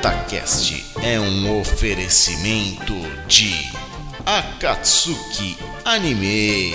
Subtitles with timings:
[0.00, 2.94] Otacast é um oferecimento
[3.28, 3.52] de
[4.24, 6.72] Akatsuki Anime.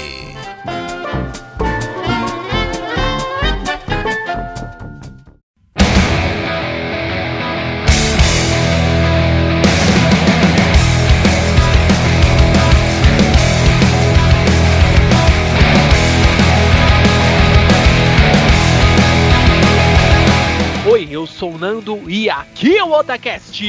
[20.95, 23.61] Oi, eu sou o Nando e aqui é o Otacast.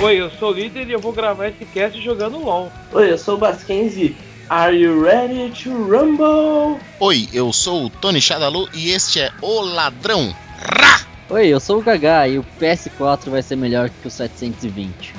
[0.00, 2.72] Oi, eu sou o líder e eu vou gravar esse cast jogando LOL.
[2.92, 4.16] Oi, eu sou o Baskenzi.
[4.48, 6.80] Are you ready to rumble?
[6.98, 10.34] Oi, eu sou o Tony Shadalu e este é O Ladrão.
[10.58, 11.13] Rá!
[11.30, 15.14] Oi, eu sou o Gaga e o PS4 vai ser melhor que o 720.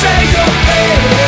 [0.00, 1.19] Sim,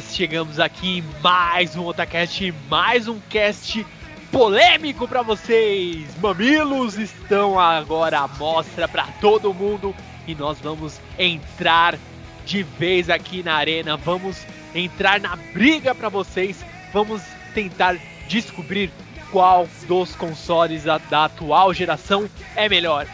[0.00, 3.84] nós chegamos aqui em mais um Otacast, mais um cast
[4.32, 6.06] polêmico pra vocês.
[6.22, 9.94] Mamilos estão agora à mostra pra todo mundo
[10.26, 11.98] e nós vamos entrar
[12.46, 17.20] de vez aqui na arena, vamos entrar na briga pra vocês, vamos
[17.52, 17.94] tentar
[18.26, 18.90] descobrir
[19.30, 23.06] qual dos consoles da, da atual geração é melhor.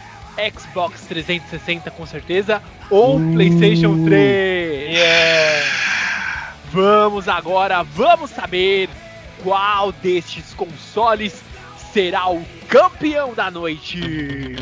[0.57, 4.87] Xbox 360 com certeza ou PlayStation 3.
[6.71, 8.89] Vamos agora, vamos saber
[9.41, 11.41] qual destes consoles
[11.93, 14.55] será o campeão da noite.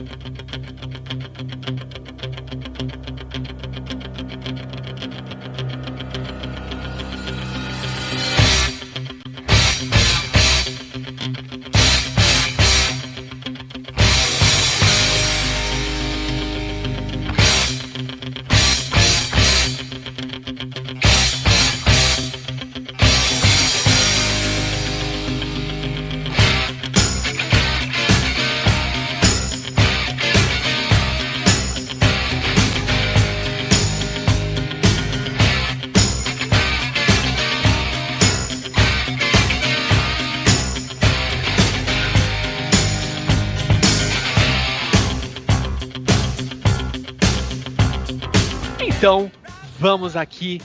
[49.86, 50.60] Vamos aqui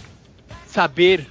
[0.67, 1.27] saber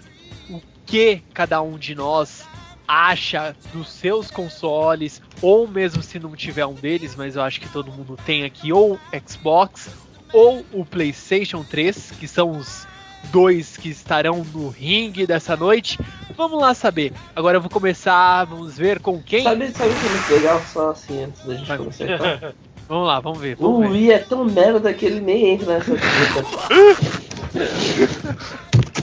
[0.48, 2.44] o que cada um de nós
[2.88, 7.68] acha dos seus consoles, ou mesmo se não tiver um deles, mas eu acho que
[7.68, 9.90] todo mundo tem aqui ou Xbox
[10.32, 12.86] ou o PlayStation 3, que são os
[13.32, 16.00] dois que estarão no ringue dessa noite.
[16.38, 17.12] Vamos lá saber.
[17.36, 19.46] Agora eu vou começar, vamos ver com quem.
[19.46, 20.62] Sabe, sabe o que é muito legal?
[20.72, 21.78] Só assim, antes da gente Vai.
[21.80, 22.18] começar.
[22.20, 22.54] falar?
[22.88, 23.56] Vamos lá, vamos ver.
[23.60, 23.94] O Vamos ver.
[23.94, 25.92] Wii é tão merda que ele nem entra nessa.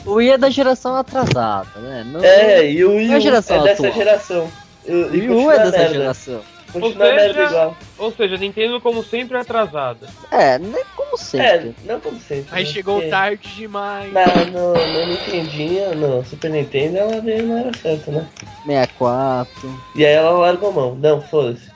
[0.04, 2.04] O Wii é da geração atrasada, né?
[2.06, 3.92] Não- É, e o Wii Não é geração é dessa atual.
[4.04, 4.48] geração.
[4.86, 5.94] E, o Wii é dessa merda.
[5.94, 6.40] geração.
[6.72, 7.70] Continua Ou seja-.
[7.98, 10.06] Ou seja, Nintendo como sempre atrasada.
[10.30, 10.58] É,
[10.94, 11.74] como É, sempre.
[11.86, 12.46] não como sempre.
[12.50, 12.70] Aí né?
[12.70, 14.12] chegou Porque tarde demais.
[14.12, 18.26] Na, no, no Nintendinho, no Super Nintendo, ela veio na hora certa, né?
[18.66, 19.80] 64.
[19.94, 20.94] E aí ela largou mão.
[20.96, 21.70] Não, foda-se.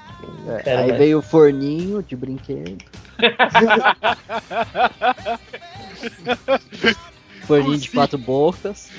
[0.44, 0.99] Não é, aí mais.
[0.99, 2.78] veio o forninho de brinquedo.
[7.46, 8.90] forninho de quatro bocas.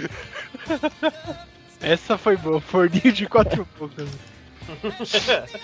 [1.82, 4.08] Essa foi boa, forninho de quatro bocas.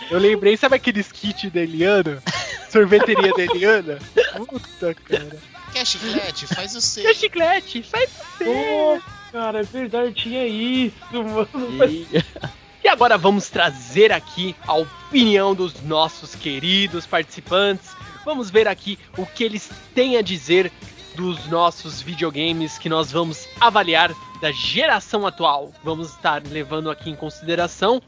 [0.10, 2.22] Eu lembrei, sabe aqueles kits da Eliana?
[2.70, 4.00] Sorveteria da Eliana?
[4.36, 5.38] Puta, cara.
[5.72, 6.48] Quer chiclete?
[6.48, 7.04] Faz o seu.
[7.04, 8.46] Que chiclete, faz você.
[8.46, 9.00] Pô,
[9.32, 11.86] cara, é verdade, tinha isso, mano.
[11.86, 12.08] E...
[12.88, 17.90] E agora vamos trazer aqui a opinião dos nossos queridos participantes.
[18.28, 20.70] Vamos ver aqui o que eles têm a dizer
[21.16, 25.72] dos nossos videogames que nós vamos avaliar da geração atual.
[25.82, 28.02] Vamos estar levando aqui em consideração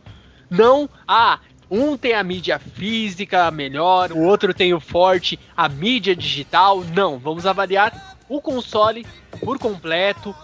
[0.50, 1.40] não ah,
[1.72, 6.84] um tem a mídia física melhor, o outro tem o forte, a mídia digital.
[6.84, 9.08] Não, vamos avaliar o console
[9.40, 10.36] por completo,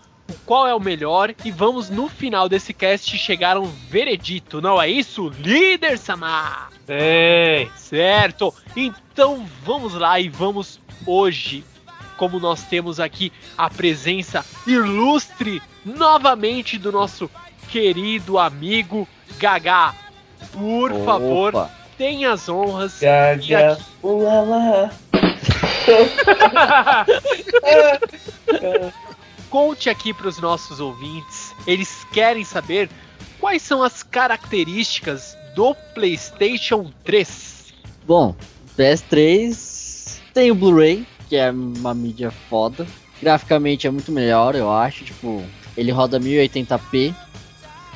[0.46, 4.82] qual é o melhor e vamos no final desse cast chegar a um veredito, não
[4.82, 6.70] é isso, líder Samar?
[6.86, 7.70] Tem.
[7.76, 8.54] Certo.
[8.74, 9.05] Então
[9.64, 11.64] vamos lá e vamos hoje,
[12.18, 17.30] como nós temos aqui a presença ilustre novamente do nosso
[17.70, 19.08] querido amigo
[19.38, 19.94] Gagá.
[20.52, 21.06] Por Opa.
[21.06, 23.02] favor, tenha as honras.
[23.02, 24.92] E Gaga, aqui- ulala.
[29.50, 31.54] Conte aqui para os nossos ouvintes.
[31.66, 32.90] Eles querem saber
[33.40, 37.74] quais são as características do PlayStation 3.
[38.06, 38.36] Bom,
[38.78, 42.86] PS3 tem o Blu-ray, que é uma mídia foda.
[43.22, 45.04] Graficamente é muito melhor, eu acho.
[45.06, 45.44] Tipo,
[45.78, 47.14] ele roda 1080p.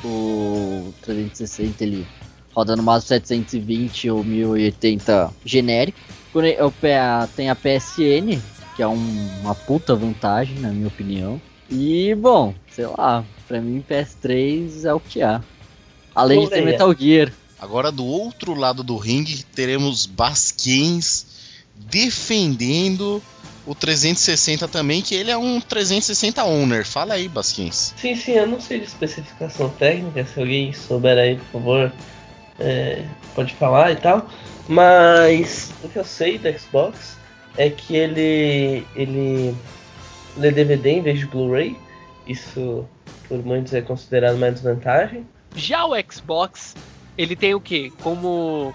[0.03, 2.07] O 360 ele
[2.53, 5.99] roda no máximo 720 ou 1080 genérico.
[6.31, 8.39] Quando o PA Tem a PSN,
[8.75, 11.41] que é um- uma puta vantagem, na minha opinião.
[11.69, 15.41] E, bom, sei lá, pra mim PS3 é o que há.
[16.15, 16.71] Além de ter Blu-ray, é.
[16.71, 17.33] Metal Gear.
[17.59, 21.25] Agora do outro lado do ringue teremos Basquens
[21.75, 23.21] defendendo
[23.65, 26.85] o 360 também, que ele é um 360 owner.
[26.85, 27.93] Fala aí, Basquens.
[27.97, 31.93] Sim, sim, eu não sei de especificação técnica, se alguém souber aí, por favor,
[32.59, 34.27] é, pode falar e tal.
[34.67, 37.17] Mas o que eu sei do Xbox
[37.57, 39.55] é que ele, ele
[40.37, 41.77] lê DVD em vez de Blu-ray.
[42.25, 42.85] Isso,
[43.27, 45.27] por muitos, é considerado uma desvantagem.
[45.55, 46.75] Já o Xbox,
[47.19, 47.89] ele tem o que?
[48.01, 48.73] Como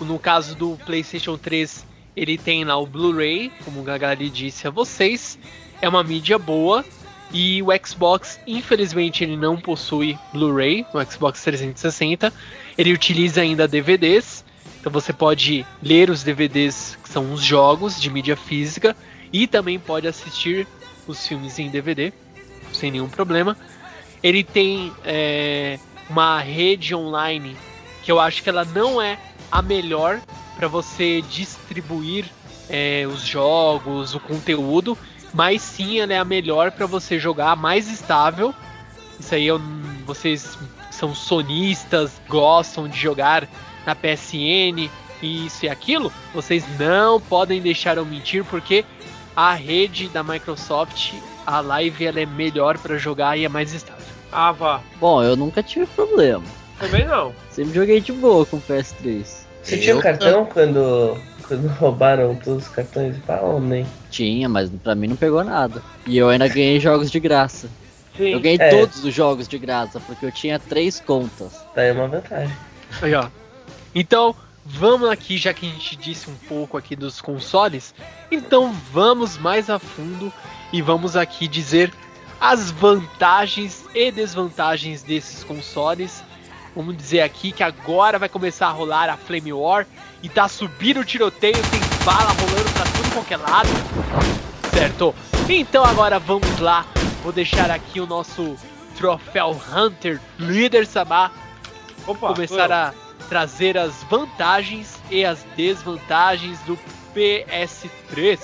[0.00, 1.84] no caso do PlayStation 3,
[2.16, 5.36] ele tem lá o Blu-ray, como o Gagali disse a vocês,
[5.82, 6.84] é uma mídia boa.
[7.32, 12.32] E o Xbox, infelizmente, ele não possui Blu-ray no Xbox 360.
[12.78, 14.44] Ele utiliza ainda DVDs.
[14.78, 18.96] Então você pode ler os DVDs, que são os jogos de mídia física,
[19.32, 20.64] e também pode assistir
[21.08, 22.12] os filmes em DVD,
[22.72, 23.56] sem nenhum problema.
[24.22, 25.78] Ele tem é,
[26.08, 27.56] uma rede online
[28.02, 29.18] que eu acho que ela não é
[29.50, 30.20] a melhor
[30.56, 32.26] para você distribuir
[32.68, 34.96] é, os jogos, o conteúdo,
[35.32, 38.54] mas sim ela é a melhor para você jogar mais estável.
[39.18, 39.60] Isso aí eu,
[40.06, 40.58] vocês
[40.90, 43.48] são sonistas, gostam de jogar
[43.86, 44.88] na PSN
[45.22, 48.84] e isso e aquilo, vocês não podem deixar eu mentir porque
[49.36, 51.14] a rede da Microsoft,
[51.46, 54.04] a Live, ela é melhor para jogar e é mais estável.
[54.32, 54.80] Ah, vá.
[54.98, 56.44] Bom, eu nunca tive problema.
[56.80, 57.32] Também não.
[57.50, 59.24] Sempre joguei de boa com o PS3.
[59.62, 61.16] Você tinha um cartão quando,
[61.46, 63.86] quando roubaram todos os cartões e tal, nem?
[64.10, 65.82] Tinha, mas pra mim não pegou nada.
[66.06, 67.68] E eu ainda ganhei jogos de graça.
[68.16, 68.30] Sim.
[68.30, 68.70] Eu ganhei É.
[68.70, 71.52] todos os jogos de graça, porque eu tinha três contas.
[71.74, 72.54] Tá aí uma vantagem.
[73.02, 73.28] Aí, ó.
[73.94, 74.34] Então,
[74.64, 77.94] vamos aqui, já que a gente disse um pouco aqui dos consoles,
[78.30, 80.32] então vamos mais a fundo
[80.72, 81.92] e vamos aqui dizer
[82.40, 86.24] as vantagens e desvantagens desses consoles.
[86.74, 89.86] Vamos dizer aqui que agora vai começar a rolar a Flame War
[90.22, 93.68] e tá subindo o tiroteio, tem bala rolando pra tudo qualquer lado.
[94.72, 95.14] Certo?
[95.48, 96.86] Então agora vamos lá.
[97.22, 98.56] Vou deixar aqui o nosso
[98.96, 101.30] troféu Hunter líder Sabá
[102.06, 102.94] Opa, começar a
[103.28, 106.78] trazer as vantagens e as desvantagens do
[107.14, 108.38] PS3.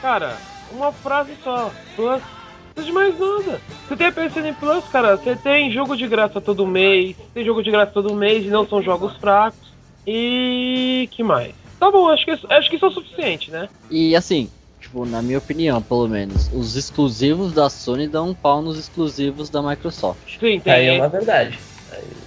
[0.00, 0.36] Cara,
[0.70, 1.70] uma frase só.
[1.96, 2.22] Plus.
[2.78, 3.60] Precisa de mais nada.
[3.88, 5.16] Você tem a PSN Plus, cara.
[5.16, 7.16] Você tem jogo de graça todo mês.
[7.34, 9.58] Tem jogo de graça todo mês e não são jogos fracos.
[10.06, 11.08] E.
[11.10, 11.52] que mais?
[11.80, 13.68] Tá bom, acho que, acho que isso é o suficiente, né?
[13.90, 14.48] E assim,
[14.80, 19.48] tipo, na minha opinião, pelo menos, os exclusivos da Sony dão um pau nos exclusivos
[19.50, 20.38] da Microsoft.
[20.40, 21.00] Sim, Tá aí é tem.
[21.00, 21.58] uma verdade.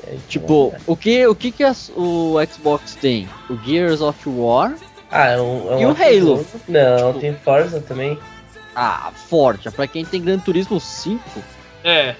[0.07, 0.83] É Tipo, verdade.
[0.87, 3.27] o que, o que, que as- o Xbox tem?
[3.49, 4.73] O Gears of War?
[5.09, 6.37] Ah, é um, é um E o Halo?
[6.37, 6.45] jogo.
[6.69, 8.17] Não, Tipo- tem Forza também.
[8.75, 9.69] Ah, forte.
[9.71, 11.21] Pra quem tem Gran Turismo 5,
[11.83, 12.15] É.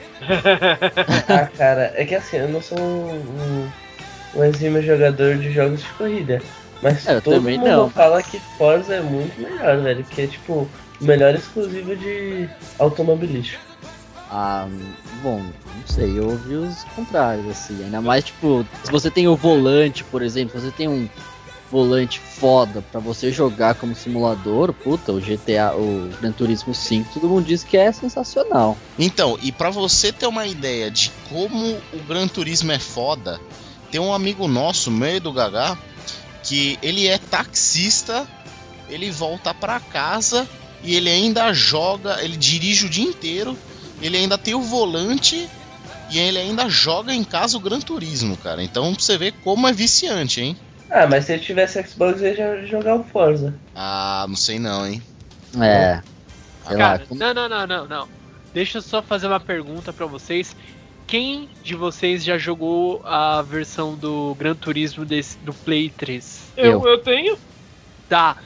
[1.30, 3.72] Ah, cara, é que assim, eu não sou um, um,
[4.40, 6.42] um exímio jogador de jogos de corrida.
[6.82, 7.90] Mas É, eu todo também mundo não.
[7.90, 10.04] fala que Forza é muito melhor, velho.
[10.04, 10.68] Que é tipo
[11.00, 13.62] o melhor exclusivo de automobilístico.
[14.30, 14.68] Ah,
[15.22, 17.84] bom, não sei, eu ouvi os contrários, assim.
[17.84, 21.08] Ainda mais, tipo, se você tem o volante, por exemplo, você tem um
[21.72, 27.30] volante foda pra você jogar como simulador, puta, o GTA, o Gran Turismo 5, todo
[27.30, 28.78] mundo diz que é sensacional.
[29.00, 33.40] Então, e pra você ter uma ideia de como o Gran Turismo é foda,
[33.90, 35.78] tem um amigo nosso, meio do Gagá,
[36.44, 38.28] que ele é taxista,
[38.90, 40.48] ele volta pra casa
[40.84, 43.58] e ele ainda joga, ele dirige o dia inteiro,
[44.02, 45.48] ele ainda tem o volante
[46.10, 48.62] e ele ainda joga em casa o Gran Turismo, cara.
[48.62, 50.58] Então pra você ver como é viciante, hein?
[50.92, 53.54] Ah, mas se ele tivesse Xbox, ele ia jogar o Forza.
[53.74, 55.02] Ah, não sei não, hein?
[55.60, 56.02] É.
[56.68, 58.08] Sei lá, Cara, como- não, não, não, não, não.
[58.54, 60.56] Deixa eu só fazer uma pergunta pra vocês.
[61.08, 66.42] Quem de vocês já jogou a versão do Gran Turismo desse, do Play 3?
[66.58, 67.38] Eu, eu tenho.
[68.10, 68.38] Tá.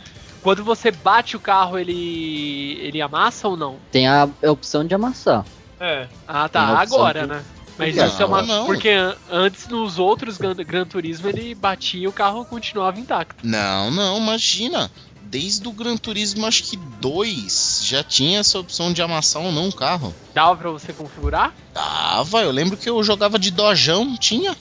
[0.41, 3.77] Quando você bate o carro, ele ele amassa ou não?
[3.91, 5.43] tem a, opção de amassar.
[5.79, 6.07] É.
[6.27, 6.61] Ah, tá.
[6.79, 7.43] Agora, de- né?
[7.77, 8.41] Mas Não, isso é uma.
[8.41, 8.65] não.
[8.65, 13.46] Porque an- antes, nos outros Gran, Gran Turismo, ele batia e o carro continuava intacto.
[13.46, 14.89] Não, não, imagina.
[15.24, 19.67] Desde o Gran Turismo, acho que 2 já tinha essa opção de amassar ou não
[19.67, 20.13] o carro.
[20.34, 21.53] Dava pra você configurar?
[21.74, 24.55] Tava, eu lembro que eu jogava de dojão, tinha.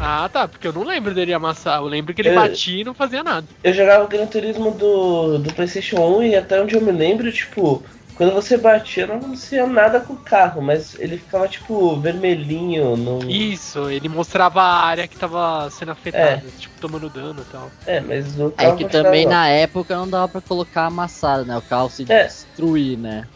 [0.00, 0.46] Ah, tá.
[0.48, 1.78] Porque eu não lembro dele amassar.
[1.80, 2.34] Eu lembro que ele É.
[2.34, 3.46] batia e não fazia nada.
[3.62, 7.30] Eu jogava o Gran Turismo do, do PlayStation 1 e até onde eu me lembro,
[7.32, 7.82] tipo,
[8.18, 12.96] quando você batia não acontecia nada com o carro, mas ele ficava, tipo, vermelhinho.
[12.96, 13.30] No...
[13.30, 17.70] Isso, ele mostrava a área que tava sendo afetada, tipo, tomando dano e tal.
[17.86, 21.44] É, mas no É carro que não também na época não dava pra colocar amassado,
[21.44, 21.56] né?
[21.56, 22.24] O carro se É.
[22.24, 23.26] destruir, né?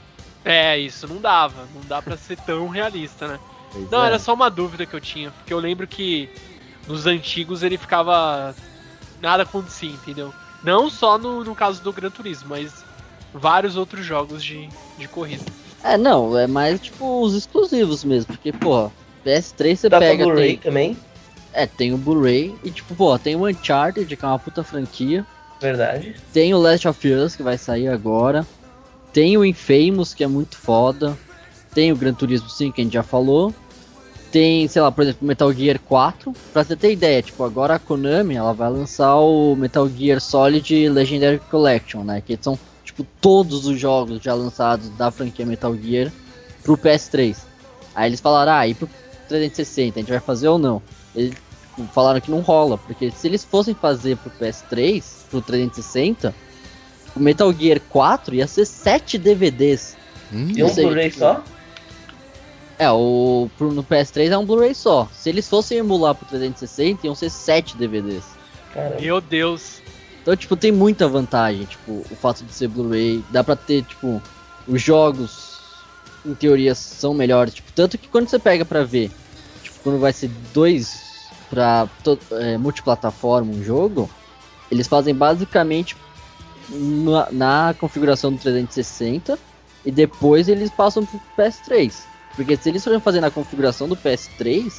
[0.45, 1.63] É, isso não dava.
[1.73, 3.39] Não dá pra ser tão realista, né?
[3.73, 4.09] Pois Não, é.
[4.09, 5.31] era só uma dúvida que eu tinha.
[5.31, 6.29] Porque eu lembro que
[6.89, 8.53] nos antigos ele ficava.
[9.21, 10.35] Nada acontecia, entendeu?
[10.65, 12.85] Não só no, no caso do Gran Turismo, mas
[13.33, 15.45] vários outros jogos de, de corrida.
[15.83, 18.91] É, não, é mais tipo os exclusivos mesmo, porque, pô,
[19.27, 20.97] PS3 você Dá pega, Blu-ray tem, também,
[21.53, 25.27] é, tem o Blu-ray, e tipo, pô, tem o Uncharted, que é uma puta franquia,
[25.61, 26.15] verdade.
[26.33, 28.47] tem o Last of Us, que vai sair agora,
[29.13, 31.19] tem o Infamous, que é muito foda,
[31.75, 33.53] tem o Gran Turismo 5, que a gente já falou,
[34.31, 37.79] tem, sei lá, por exemplo, Metal Gear 4, pra você ter ideia, tipo, agora a
[37.79, 42.59] Konami, ela vai lançar o Metal Gear Solid Legendary Collection, né, que são,
[42.95, 46.13] tipo, todos os jogos já lançados da franquia Metal Gear
[46.63, 47.37] pro PS3.
[47.95, 48.89] Aí eles falaram, ah, e pro
[49.29, 50.83] 360, a gente vai fazer ou não?
[51.15, 51.35] Eles
[51.77, 56.35] tipo, falaram que não rola, porque se eles fossem fazer pro PS3, pro 360,
[57.15, 59.97] o Metal Gear 4 ia ser 7 DVDs.
[60.33, 61.43] Hum, E um Blu-ray tipo, só?
[62.79, 65.07] É, o pro- no PS3 é um Blu-ray só.
[65.13, 68.25] Se eles fossem emular pro 360, iam ser 7 DVDs.
[68.73, 69.01] Caramba.
[69.01, 69.82] Meu Deus.
[70.23, 74.23] Então, tipo, tem muita vantagem, tipo, o fato de ser Blu-ray, dá pra ter, tipo,
[74.69, 75.59] os jogos,
[76.25, 79.11] em teoria, são melhores, tipo, tanto que quando você pega pra ver,
[79.63, 81.89] tipo, quando vai ser dois pra
[82.41, 84.09] é, multiplataforma um jogo,
[84.71, 85.97] eles fazem basicamente
[86.71, 89.39] na, na configuração do 360
[89.85, 91.93] e depois eles passam pro PS3.
[92.35, 94.73] Porque se eles forem fazer na configuração do PS3,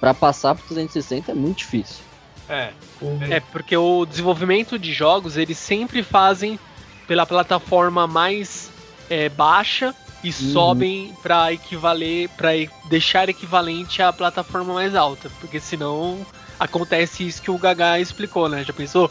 [0.00, 2.02] pra passar pro 360 é muito difícil.
[2.48, 2.70] É.
[3.00, 3.22] Uhum.
[3.22, 6.58] É, porque o desenvolvimento de jogos, eles sempre fazem
[7.06, 8.70] pela plataforma mais
[9.08, 12.50] é, baixa e sobem pra equivaler, para
[12.88, 16.26] deixar equivalente à plataforma mais alta, porque senão
[16.58, 18.64] acontece isso que o Gaga explicou, né?
[18.64, 19.10] Já pensou?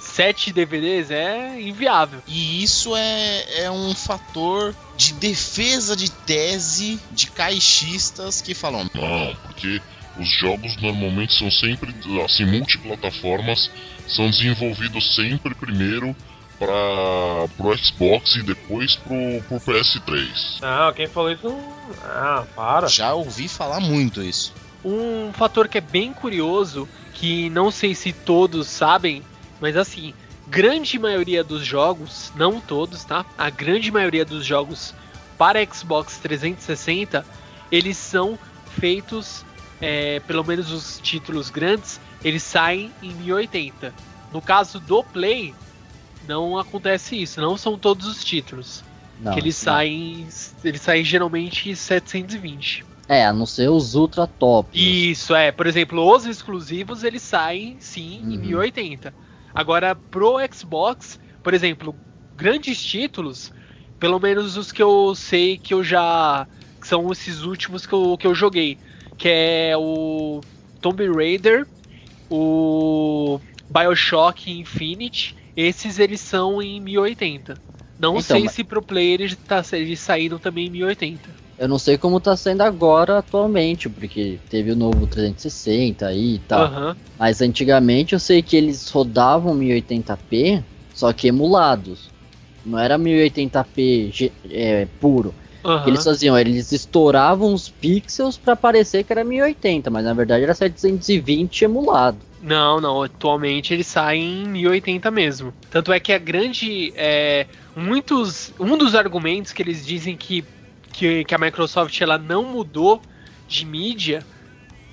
[0.00, 2.22] Sete DVDs é inviável.
[2.26, 9.36] E isso é, é um fator de defesa de tese de caixistas que falam: Não,
[9.42, 9.82] porque
[10.18, 11.94] os jogos normalmente são sempre,
[12.24, 13.70] assim, multiplataformas,
[14.06, 16.14] são desenvolvidos sempre primeiro
[16.58, 19.16] para pro Xbox e depois pro,
[19.48, 20.60] pro PS3.
[20.60, 21.72] Não, quem falou isso não.
[22.02, 22.88] Ah, para.
[22.88, 24.54] já ouvi falar muito isso.
[24.84, 29.22] Um fator que é bem curioso, que não sei se todos sabem,
[29.60, 30.14] mas assim,
[30.46, 33.24] grande maioria dos jogos, não todos, tá?
[33.36, 34.94] A grande maioria dos jogos
[35.36, 37.26] para Xbox 360,
[37.70, 38.38] eles são
[38.78, 39.44] feitos,
[39.80, 43.94] é, pelo menos os títulos grandes, eles saem em 1080.
[44.32, 45.54] No caso do Play,
[46.26, 48.84] não acontece isso, não são todos os títulos.
[49.18, 49.72] Não, que eles não.
[49.72, 50.28] saem,
[50.62, 52.84] eles saem geralmente em 720.
[53.08, 54.70] É, a não ser os ultra top.
[54.78, 55.52] Isso, é.
[55.52, 58.44] Por exemplo, os exclusivos eles saem sim em Uhum.
[58.46, 59.14] 1080.
[59.54, 61.94] Agora, pro Xbox, por exemplo,
[62.34, 63.52] grandes títulos,
[63.98, 66.46] pelo menos os que eu sei que eu já.
[66.80, 68.78] que são esses últimos que eu, que eu joguei.
[69.18, 70.40] Que é o
[70.80, 71.66] Tomb Raider,
[72.30, 75.34] o Bioshock Infinite.
[75.56, 77.54] Esses eles são em 1080.
[77.98, 81.30] Não Então, sei mas- se pro player eles, tá, eles saíram também em 1080.
[81.58, 86.38] Eu não sei como tá sendo agora atualmente, porque teve o novo 360 aí e
[86.40, 86.64] tal.
[86.64, 86.96] Aham.
[87.18, 92.10] Mas antigamente eu sei que eles rodavam 1080p, só que emulados.
[92.66, 95.32] Não era 1080p ge- é, puro.
[95.82, 96.38] Que eles faziam?
[96.38, 102.18] Eles estouravam os pixels pra parecer que era 1080, mas na verdade era 720 emulado.
[102.40, 103.02] Não, não.
[103.02, 105.52] Atualmente ele sai em 1080 mesmo.
[105.68, 106.92] Tanto é que a grande.
[106.94, 108.52] É, muitos.
[108.60, 110.44] Um dos argumentos que eles dizem que,
[110.92, 113.02] que, que a Microsoft ela não mudou
[113.48, 114.24] de mídia,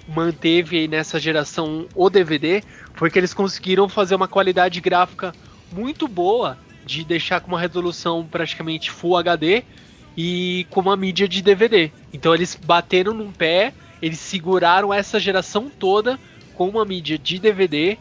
[0.08, 2.64] manteve aí nessa geração o DVD,
[2.96, 5.34] foi que eles conseguiram fazer uma qualidade gráfica
[5.72, 9.64] muito boa, de deixar com uma resolução praticamente Full HD
[10.18, 11.92] e com uma mídia de DVD.
[12.12, 16.20] Então eles bateram num pé, eles seguraram essa geração toda
[16.56, 17.98] com uma mídia de DVD,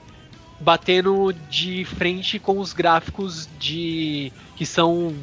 [0.60, 5.14] batendo de frente com os gráficos de que são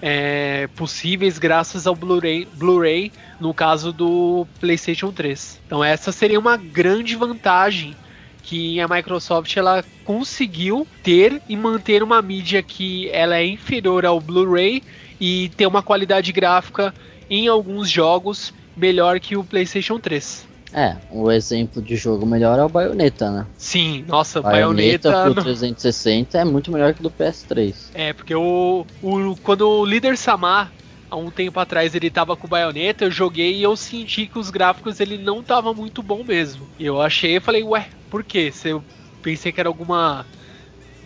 [0.00, 5.60] é, possíveis graças ao Blu-ray, Blu-ray no caso do PlayStation 3.
[5.66, 7.96] Então essa seria uma grande vantagem
[8.42, 14.20] que a Microsoft ela conseguiu ter e manter uma mídia que ela é inferior ao
[14.20, 14.82] Blu-ray
[15.20, 16.94] e ter uma qualidade gráfica
[17.28, 20.46] em alguns jogos melhor que o PlayStation 3.
[20.72, 23.46] É, o exemplo de jogo melhor é o Bayonetta, né?
[23.56, 25.34] Sim, nossa, Bayonetta Bayonetta.
[25.34, 27.74] pro 360 é muito melhor que o do PS3.
[27.94, 30.70] É, porque o, o quando o líder Samar
[31.10, 34.38] há um tempo atrás ele tava com o Bayonetta, eu joguei e eu senti que
[34.38, 36.66] os gráficos ele não tava muito bom mesmo.
[36.78, 38.52] E eu achei, eu falei, ué, por quê?
[38.52, 38.84] Se eu
[39.22, 40.26] pensei que era alguma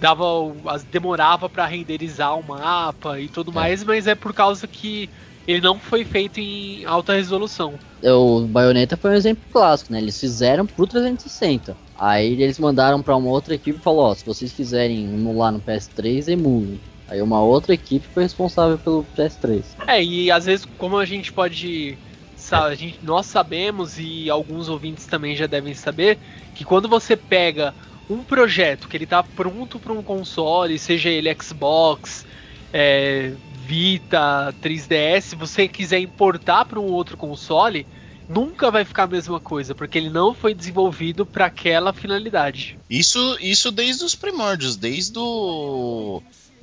[0.02, 0.25] dava
[0.66, 3.54] as demorava para renderizar o mapa e tudo É.
[3.54, 5.09] mais, mas é por causa que
[5.47, 7.75] ele não foi feito em alta resolução.
[8.02, 9.99] O Bayonetta foi um exemplo clássico, né?
[10.00, 11.76] Eles fizeram pro 360.
[11.99, 15.61] Aí eles mandaram pra uma outra equipe e falou, ó, se vocês fizerem emular no
[15.61, 16.80] PS3, emulem.
[17.09, 19.62] Aí uma outra equipe foi responsável pelo PS3.
[19.87, 21.97] É, e às vezes, como a gente pode.
[22.50, 26.18] A gente, nós sabemos, e alguns ouvintes também já devem saber,
[26.54, 27.73] que quando você pega
[28.12, 32.26] um projeto que ele tá pronto para um console, seja ele Xbox,
[32.73, 33.33] é,
[33.64, 37.87] Vita, 3DS, você quiser importar para um outro console,
[38.28, 42.78] nunca vai ficar a mesma coisa, porque ele não foi desenvolvido para aquela finalidade.
[42.88, 46.23] Isso, isso desde os primórdios, desde o.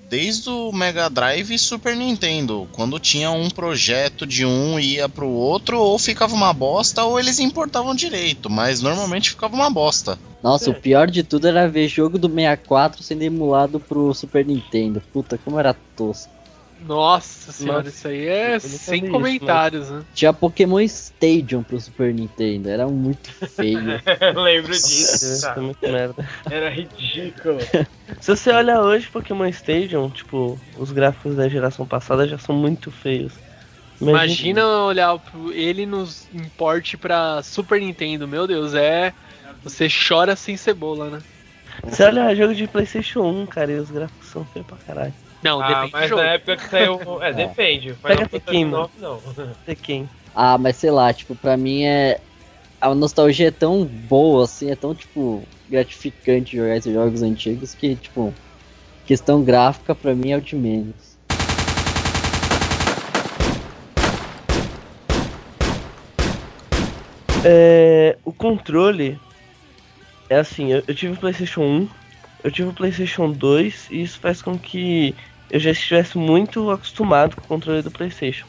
[0.10, 2.68] Desde o Mega Drive e Super Nintendo.
[2.72, 7.20] Quando tinha um projeto de um e ia pro outro, ou ficava uma bosta, ou
[7.20, 8.50] eles importavam direito.
[8.50, 10.18] Mas normalmente ficava uma bosta.
[10.42, 15.00] Nossa, o pior de tudo era ver jogo do 64 sendo emulado pro Super Nintendo.
[15.14, 16.39] Puta, como era tosco.
[16.82, 20.06] Nossa senhora, Nossa, isso aí é sem isso, comentários, né?
[20.14, 24.02] Tinha Pokémon Stadium pro Super Nintendo, era muito feio.
[24.36, 25.62] Lembro Isso disso, é cara.
[25.62, 26.26] muito merda.
[26.50, 27.60] Era ridículo.
[28.22, 32.92] Se você olha hoje Pokémon Stadium, tipo, os gráficos da geração passada já são muito
[32.92, 33.34] feios.
[34.02, 39.14] Imagina olhar pro- ele nos importe pra Super Nintendo, meu Deus, é.
[39.64, 41.20] Você chora sem cebola, né?
[41.84, 45.14] Você olha jogo de Playstation 1, cara, e os gráficos são feios pra caralho.
[45.42, 46.22] Não, Ah, depende do mas jogo.
[46.22, 47.24] na época que saiu.
[47.24, 47.94] É, depende.
[47.94, 48.92] Final Pega Tekken, mano.
[48.98, 49.20] Não.
[49.66, 50.10] Tekken.
[50.36, 52.20] Ah, mas sei lá, tipo, pra mim é.
[52.82, 57.96] A nostalgia é tão boa, assim, é tão, tipo, gratificante jogar esses jogos antigos que,
[57.96, 58.34] tipo,
[59.06, 61.18] questão gráfica pra mim é o de menos.
[67.44, 69.20] É, o controle
[70.30, 71.90] é assim, eu, eu tive o PlayStation 1,
[72.44, 75.16] eu tive o PlayStation 2 e isso faz com que
[75.50, 78.46] eu já estivesse muito acostumado com o controle do PlayStation.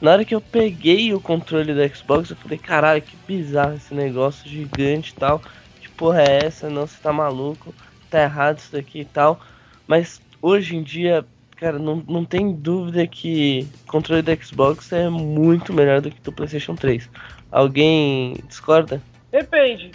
[0.00, 3.92] Na hora que eu peguei o controle do Xbox, eu falei, caralho, que bizarro esse
[3.92, 5.42] negócio gigante e tal.
[5.80, 6.70] Que porra é essa?
[6.70, 7.74] Não, você tá maluco,
[8.08, 9.40] tá errado isso daqui e tal.
[9.88, 15.08] Mas hoje em dia, cara, não, não tem dúvida que o controle do Xbox é
[15.08, 17.10] muito melhor do que do PlayStation 3.
[17.50, 19.02] Alguém discorda?
[19.32, 19.90] Depende.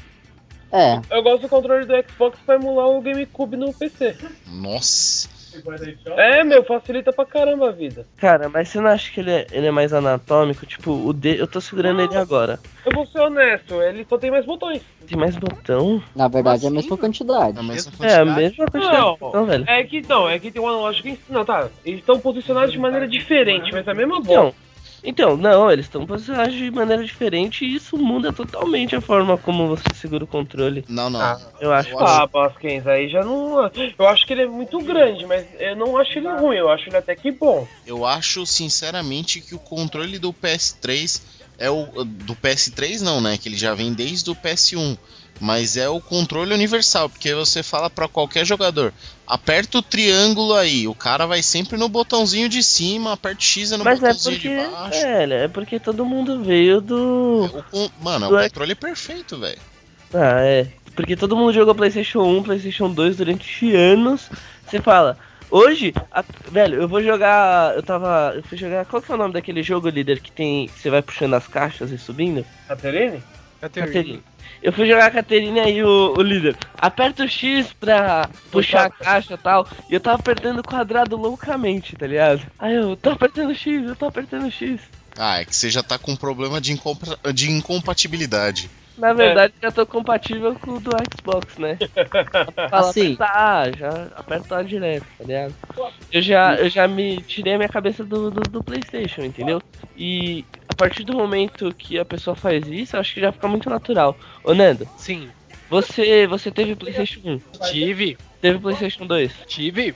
[0.72, 4.18] É, Eu gosto do controle do Xbox pra emular o GameCube no PC.
[4.48, 5.30] Nossa.
[6.18, 8.06] É, meu, facilita pra caramba a vida.
[8.18, 10.66] Cara, mas você não acha que ele é, ele é mais anatômico?
[10.66, 11.38] Tipo, o de...
[11.38, 12.60] eu tô segurando ele agora.
[12.86, 14.82] Eu vou ser honesto, ele só tem mais botões.
[15.08, 16.02] Tem mais botão?
[16.16, 17.60] na verdade é a Assim, mesma quantidade.
[17.60, 18.42] A mesma É, a quantidade.
[18.42, 19.46] mesma quantidade Não.
[19.46, 19.66] velho.
[19.68, 21.68] É que não, é que tem um analógico em Não, tá.
[21.86, 24.50] Eles estão posicionados de maneira diferente, mas a mesma bola.
[24.50, 24.54] Então,
[25.04, 29.68] então, não, eles estão posicionados de maneira diferente e isso muda totalmente a forma como
[29.68, 30.86] você segura o controle.
[30.88, 31.20] Não, não.
[31.22, 31.90] Ah, Eu acho.
[31.90, 33.70] Eu acho- Ah, Basquens, aí já não.
[33.98, 36.90] Eu acho que ele é muito grande, mas eu não acho ele ruim, eu acho
[36.90, 37.68] ele até que bom.
[37.86, 41.22] Eu acho, sinceramente, que o controle do PS3
[41.66, 42.04] é o.
[42.04, 43.38] Do PS3 não, né?
[43.38, 44.98] Que ele já vem desde o PS1.
[45.42, 48.94] Mas é o controle universal, porque você fala pra qualquer jogador,
[49.26, 53.72] aperta o triângulo aí, o cara vai sempre no botãozinho de cima, aperta o X
[53.72, 54.50] é no Mas é botãozinho porque.
[54.64, 54.98] de baixo.
[55.00, 57.46] É, é porque todo mundo veio do.
[57.52, 59.60] O con- Mano, Do o X- controle é perfeito, velho.
[60.14, 60.68] Ah, é.
[60.96, 64.30] Porque todo mundo jogou PlayStation 1, PlayStation 2 durante anos.
[64.70, 65.18] Você fala,
[65.58, 67.76] hoje, a- velho, eu vou jogar.
[67.76, 68.34] Eu tava.
[68.36, 68.86] Eu fui jogar.
[68.86, 70.68] Qual que é o nome daquele jogo, líder, que tem.
[70.68, 72.46] que você vai puxando as caixas e subindo?
[72.68, 73.22] Caterine?
[73.62, 74.22] Caterine.
[74.62, 76.56] Eu fui jogar a Caterine aí o, o líder.
[76.78, 79.68] Aperta o X pra puxar a caixa e tal.
[79.90, 82.42] E eu tava apertando o quadrado loucamente, tá ligado?
[82.60, 84.82] Aí eu tô apertando o X, eu tô apertando o X.
[85.18, 88.70] Ah, é que você já tá com problema de, incompa- de incompatibilidade.
[88.98, 91.78] Na verdade, já tô compatível com o do Xbox, né?
[92.70, 93.14] Fala, Assim.
[93.14, 95.56] aperta A, já aperta A direto, tá ligado?
[96.12, 99.62] Eu já, eu já me tirei a minha cabeça do, do, do PlayStation, entendeu?
[99.98, 103.48] E a partir do momento que a pessoa faz isso, eu acho que já fica
[103.48, 104.18] muito natural.
[104.44, 105.30] Ô Nando, Sim,
[105.70, 109.34] você, você teve PlayStation 1, tive, teve PlayStation 2.
[109.48, 109.96] tive.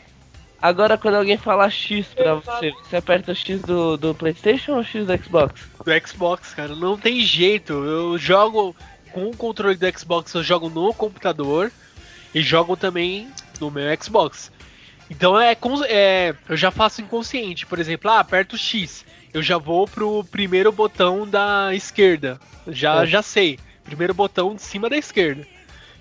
[0.62, 4.80] Agora, quando alguém fala X pra você, você aperta o X do, do PlayStation ou
[4.80, 5.62] o X do Xbox?
[5.84, 7.74] Do Xbox, cara, não tem jeito.
[7.74, 8.76] Eu jogo
[9.12, 11.72] com o controle do Xbox, eu jogo no computador
[12.34, 13.28] e jogo também
[13.60, 14.52] no meu Xbox.
[15.10, 15.56] Então é,
[15.88, 17.65] é eu já faço inconsciente.
[17.65, 22.39] Por exemplo, ah, aperto o X, eu já vou pro primeiro botão da esquerda.
[22.67, 23.06] Já, É.
[23.06, 23.60] já sei.
[23.84, 25.48] Primeiro botão de cima da esquerda.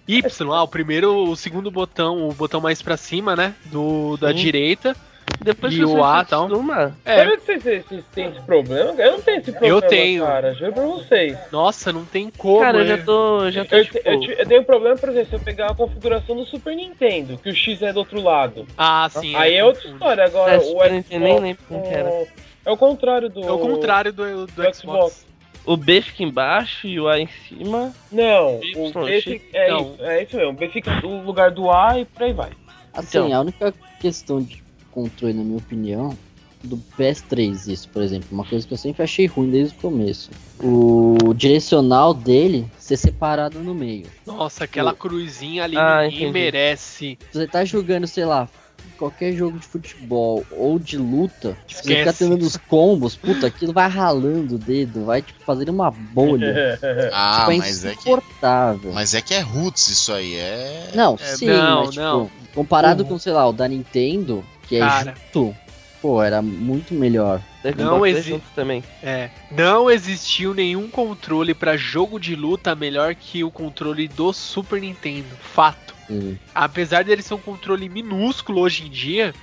[0.08, 3.54] Y, ah, o primeiro, o segundo botão, o botão mais pra cima, né?
[3.66, 4.34] Do, da Sim.
[4.34, 4.96] direita.
[5.42, 6.44] Depois E que o A, tal.
[6.46, 8.92] acostuma, É, Sabe se vocês vocês têm esse problema?
[8.96, 10.24] Eu não tenho esse problema, tenho.
[10.24, 10.54] cara.
[10.54, 11.36] Juro pra vocês.
[11.50, 12.60] nossa, não tem como.
[12.60, 12.86] Cara, eu é.
[12.86, 13.50] já tô.
[13.50, 13.98] Já tô Eu, tipo.
[14.04, 17.36] eu, eu tenho um problema, por exemplo, se eu pegar a configuração do Super Nintendo,
[17.38, 18.66] que o X é do outro lado.
[18.78, 19.34] Ah, sim.
[19.34, 19.94] Aí é outra confuso.
[19.96, 20.24] história.
[20.24, 22.26] Agora, É, o Nintendo nem Xbox, lembro como que era.
[22.64, 23.40] É o contrário do.
[23.42, 24.78] É o contrário do, do, do Xbox.
[24.78, 25.25] Xbox.
[25.66, 27.92] O B fica embaixo e o A em cima.
[28.12, 29.80] Não, Y, o B fica, é Não.
[29.94, 30.50] isso, é isso mesmo.
[30.52, 32.50] O B fica no lugar do A e por aí vai.
[32.94, 33.34] Assim, Então.
[33.34, 36.16] a única questão de controle, na minha opinião,
[36.62, 40.30] do PS3, isso, por exemplo, uma coisa que eu sempre achei ruim desde o começo.
[40.60, 44.06] O direcional dele ser separado no meio.
[44.24, 46.32] Nossa, aquela cruzinha ali Ah, ninguém entendi.
[46.32, 47.18] merece.
[47.30, 48.48] Se você tá jogando, sei lá,
[48.96, 52.28] qualquer jogo de futebol ou de luta, tipo, você fica Esquece.
[52.28, 56.78] tendo os combos, puta, aquilo vai ralando o dedo, vai tipo, fazendo uma bolha.
[57.12, 57.94] Ah, tipo, é mas é que.
[57.96, 58.92] insuportável.
[58.92, 60.90] Mas é que é roots isso aí, é.
[60.94, 62.30] Não, é- sim, não, mas, tipo, não.
[62.54, 63.08] comparado Uhum.
[63.10, 65.14] com, sei lá, o da Nintendo, que é Cara.
[65.32, 65.56] junto,
[66.02, 67.40] pô, era muito melhor.
[67.62, 68.40] Deve Não existe.
[68.54, 68.84] também.
[69.02, 74.80] É, não existiu nenhum controle pra jogo de luta melhor que o controle do Super
[74.80, 75.26] Nintendo.
[75.40, 75.95] Fato.
[76.06, 76.38] Sim.
[76.54, 79.34] Apesar dele ser um controle minúsculo hoje em dia,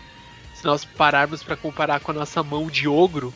[0.54, 3.34] se nós pararmos pra comparar com a nossa mão de ogro,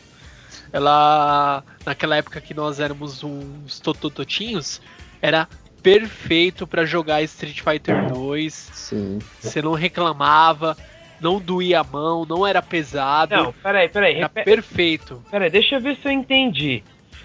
[0.72, 4.80] ela naquela época que nós éramos uns totototinhos,
[5.20, 5.48] era
[5.82, 8.52] perfeito pra jogar Street Fighter 2.
[8.54, 9.18] Sim.
[9.40, 10.76] Você não reclamava,
[11.20, 13.34] não doía a mão, não era pesado.
[13.34, 14.14] Não, peraí, peraí.
[14.16, 15.22] Era repete- perfeito.
[15.30, 16.82] Peraí, deixa eu ver se eu entendi.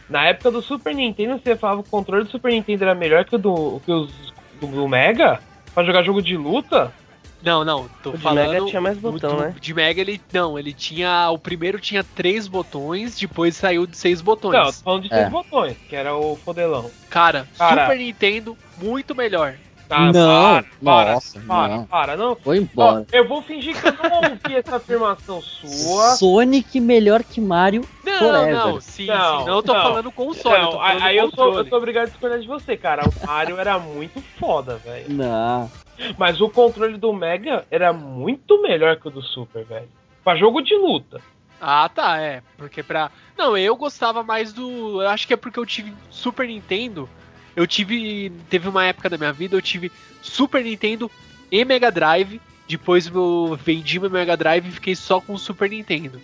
[0.10, 3.26] Na época do Super Nintendo, você falava que o controle do Super Nintendo era melhor
[3.26, 4.12] que o do, que os,
[4.60, 5.40] do, do Mega?
[5.74, 6.94] Pra jogar jogo de luta?
[7.42, 8.54] Não, não, tô O de falando.
[8.54, 9.56] Mega tinha mais botão, do- né?
[9.60, 10.22] De Mega ele.
[10.32, 11.30] Não, ele tinha.
[11.30, 14.54] O primeiro tinha três botões, depois saiu de seis botões.
[14.54, 15.18] Não, tô falando de É.
[15.18, 16.90] seis botões, que era o fodelão.
[17.10, 17.82] Cara, Cara.
[17.84, 19.56] Super Nintendo, muito melhor.
[19.94, 21.86] Tá, não, para, para, nossa, para, não.
[21.86, 22.36] para, não.
[22.36, 23.06] Foi Ó, embora.
[23.12, 26.16] eu vou fingir que eu não ouvi essa afirmação sua.
[26.16, 27.86] Sonic melhor que Mario.
[28.04, 28.54] Não, Forever.
[28.54, 29.46] não, sim, Não, sim.
[29.46, 29.82] Não, eu tô não.
[29.82, 32.48] falando console, eu tô Não, falando aí eu sou, eu sou obrigado a escolher de
[32.48, 33.04] você, cara.
[33.08, 35.06] O Mario era muito foda, velho.
[35.14, 35.72] Não.
[36.18, 39.88] Mas o controle do Mega era muito melhor que o do Super, velho.
[40.24, 41.22] Pra jogo de luta.
[41.62, 42.42] Ah, tá, é.
[42.58, 43.10] Porque pra.
[43.38, 45.02] Não, eu gostava mais do.
[45.02, 47.08] Eu acho que é porque eu tive Super Nintendo.
[47.56, 48.32] Eu tive.
[48.50, 51.10] Teve uma época da minha vida, eu tive Super Nintendo
[51.52, 52.42] e Mega Drive.
[52.68, 56.20] Depois eu vendi meu Mega Drive e fiquei só com o Super Nintendo.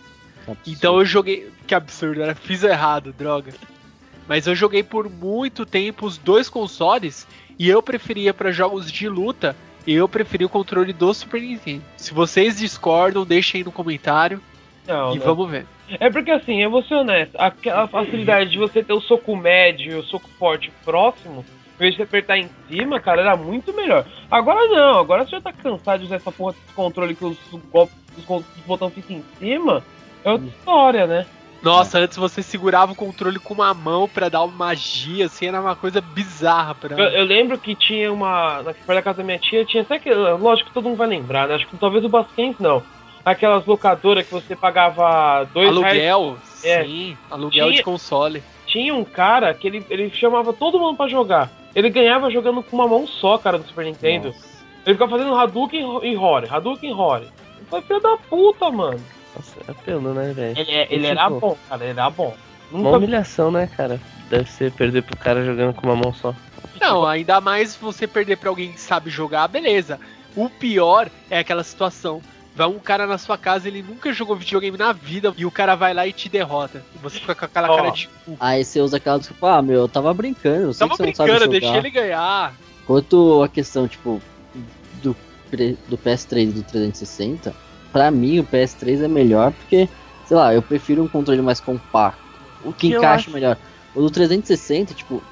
[0.65, 1.51] Então eu joguei.
[1.67, 3.53] Que absurdo, era, fiz errado, droga.
[4.27, 9.07] Mas eu joguei por muito tempo os dois consoles e eu preferia para jogos de
[9.07, 9.55] luta.
[9.87, 11.83] E eu preferi o controle do Super Nintendo.
[11.97, 14.41] Se vocês discordam, deixem aí no comentário
[14.85, 15.25] Não, e não.
[15.25, 15.65] vamos ver.
[15.99, 19.91] É porque assim, eu vou ser honesto, aquela facilidade de você ter o soco médio
[19.91, 23.73] e o soco forte próximo, em vez de você apertar em cima, cara, era muito
[23.73, 24.05] melhor.
[24.29, 27.37] Agora não, agora você já tá cansado de usar essa porra desse controle que os
[27.71, 29.83] golpes, os, con- os botões ficam em cima,
[30.23, 31.25] é outra história, né?
[31.61, 35.59] Nossa, antes você segurava o controle com uma mão pra dar uma magia, assim, era
[35.59, 36.97] uma coisa bizarra pra.
[36.97, 38.61] Eu, eu lembro que tinha uma.
[38.63, 40.09] Na perto da casa da minha tia, tinha até que.
[40.13, 41.55] Lógico que todo mundo vai lembrar, né?
[41.55, 42.81] Acho que talvez o Basquens não.
[43.25, 45.85] Aquelas locadoras que você pagava dois reais.
[46.11, 46.37] aluguel?
[46.63, 46.83] É.
[46.83, 48.43] Sim, aluguel Tinha- de console.
[48.65, 51.49] Tinha um cara que ele, ele chamava todo mundo pra jogar.
[51.75, 54.33] Ele ganhava jogando com uma mão só, cara, do Super Nintendo.
[54.85, 57.23] Ele ficava fazendo Hadouken e Rory, Hadouken e Rory.
[57.57, 58.99] Ele foi filho da puta, mano.
[59.35, 60.57] Nossa, é pelo, né, velho?
[60.59, 62.33] Ele, é- ele Tipo, era bom, cara, ele era bom.
[62.71, 63.99] Uma Nunca humilhação, né, cara?
[64.29, 66.33] Deve ser perder pro cara jogando com uma mão só.
[66.79, 69.99] Não, ainda mais você perder pra alguém que sabe jogar, beleza.
[70.35, 72.21] O pior é aquela situação.
[72.59, 75.75] Vai um cara na sua casa, ele nunca jogou videogame na vida, e o cara
[75.75, 76.83] vai lá e te derrota.
[76.93, 77.75] E você fica com aquela Ó.
[77.77, 78.35] cara de cu.
[78.37, 81.05] Aí você usa aquela desculpa, ah, meu, eu tava brincando, eu sei Tava que você
[81.07, 81.59] não sabe brincando, jogar.
[81.61, 82.53] deixei ele ganhar.
[82.85, 84.21] Quanto a questão, tipo,
[85.01, 85.15] do,
[85.87, 87.55] do PS3 e do 360,
[87.93, 89.87] pra mim o PS3 é melhor porque,
[90.25, 92.19] sei lá, eu prefiro um controle mais compacto.
[92.65, 93.57] O que, que eu encaixa acho- melhor.
[93.95, 95.23] O do 360, tipo,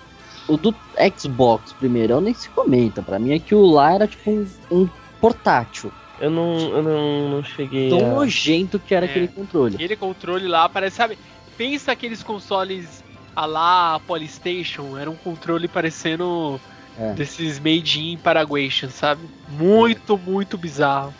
[0.47, 0.73] o do
[1.17, 3.01] Xbox primeiro, nem se comenta.
[3.01, 5.91] Pra mim é que o lá era tipo um, um portátil.
[6.19, 8.15] Eu não, eu não, não cheguei Tão a...
[8.15, 9.09] nojento que era É.
[9.09, 9.75] aquele controle.
[9.75, 11.17] Aquele controle lá parece, sabe?
[11.57, 13.03] Pensa aqueles consoles
[13.35, 16.59] a lá Polystation, era um controle parecendo
[16.97, 17.13] É.
[17.13, 19.29] desses made in Paraguaytion, sabe?
[19.47, 21.13] Muito, muito bizarro.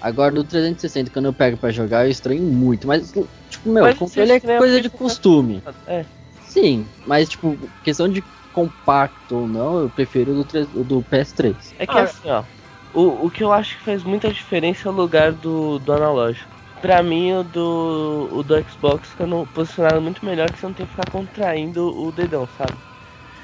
[0.00, 2.86] Agora do 360, quando eu pego pra jogar, eu estranho muito.
[2.86, 3.12] Mas,
[3.48, 5.62] tipo, meu, Mas o controle é coisa de costume.
[5.86, 6.04] É,
[6.44, 11.02] Sim, mas, tipo, questão de compacto ou não, eu prefiro o do, 3 o do
[11.02, 11.54] PS3.
[11.78, 12.44] é que Ah, assim, ó.
[12.92, 16.62] O, o que eu acho que faz muita diferença é o lugar do, do analógico.
[16.80, 20.74] Pra mim, o do, o do Xbox fica no, posicionado muito melhor que você não
[20.74, 22.82] tem que ficar contraindo o dedão, sabe?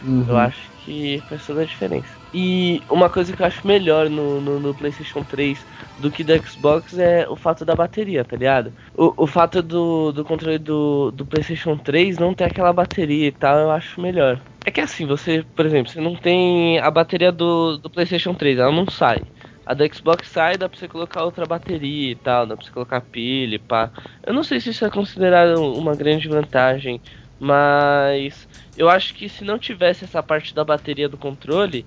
[0.00, 0.24] Uhum.
[0.26, 2.17] Eu acho que faz toda a diferença.
[2.32, 5.64] E uma coisa que eu acho melhor no, no, no PlayStation 3
[5.98, 8.72] do que do Xbox é o fato da bateria, tá ligado?
[8.94, 13.32] O, o fato do, do controle do, do PlayStation 3 não ter aquela bateria e
[13.32, 14.38] tal, eu acho melhor.
[14.64, 18.58] É que assim, você, por exemplo, você não tem a bateria do, do PlayStation 3,
[18.58, 19.22] ela não sai.
[19.64, 22.72] A do Xbox sai, dá pra você colocar outra bateria e tal, dá pra você
[22.72, 23.90] colocar pilha e pá.
[24.26, 27.00] Eu não sei se isso é considerado uma grande vantagem,
[27.38, 31.84] mas eu acho que se não tivesse essa parte da bateria do controle,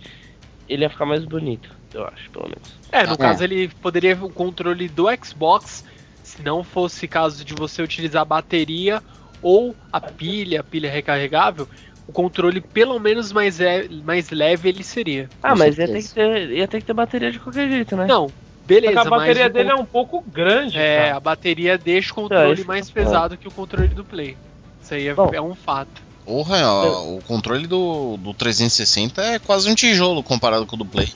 [0.72, 2.76] ele ia ficar mais bonito, eu acho, pelo menos.
[2.92, 3.18] É, no É.
[3.18, 5.84] caso ele poderia o controle do Xbox,
[6.24, 9.02] se não fosse caso de você utilizar a bateria
[9.42, 11.68] ou a pilha, a pilha recarregável,
[12.08, 15.30] o controle pelo menos mais, é, mais leve ele seria.
[15.44, 18.06] Ah, mas ia ter, que ter, ia ter que ter bateria de qualquer jeito, né?
[18.08, 18.32] Não,
[18.66, 21.18] beleza, que a bateria mas o dele é um pouco grande, é, cara.
[21.18, 24.38] a bateria deixa o controle isso mais pesado que o controle do Play.
[24.82, 25.32] Isso aí é, Bom.
[25.34, 26.02] é um fato.
[26.26, 30.86] Porra, ó, o controle do, do 360 é quase um tijolo comparado com o do
[30.86, 31.10] Play.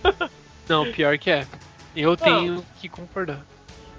[0.68, 1.46] Não, pior que é.
[1.96, 3.40] Eu tenho que concordar.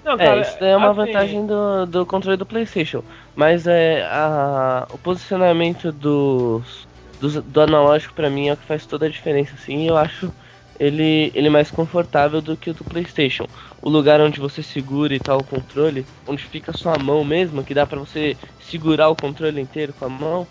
[0.04, 3.02] Não, É, isso daí é uma assim, vantagem do, do controle do PlayStation.
[3.36, 6.86] Mas é a, o posicionamento dos,
[7.20, 9.82] dos- do analógico pra mim é o que faz toda a diferença, assim.
[9.84, 10.32] e Eu acho
[10.80, 13.46] ele, ele mais confortável do que o do PlayStation.
[13.82, 17.62] O lugar onde você segura e tal o controle, onde fica a sua mão mesmo,
[17.62, 20.46] que dá pra você segurar o controle inteiro com a mão,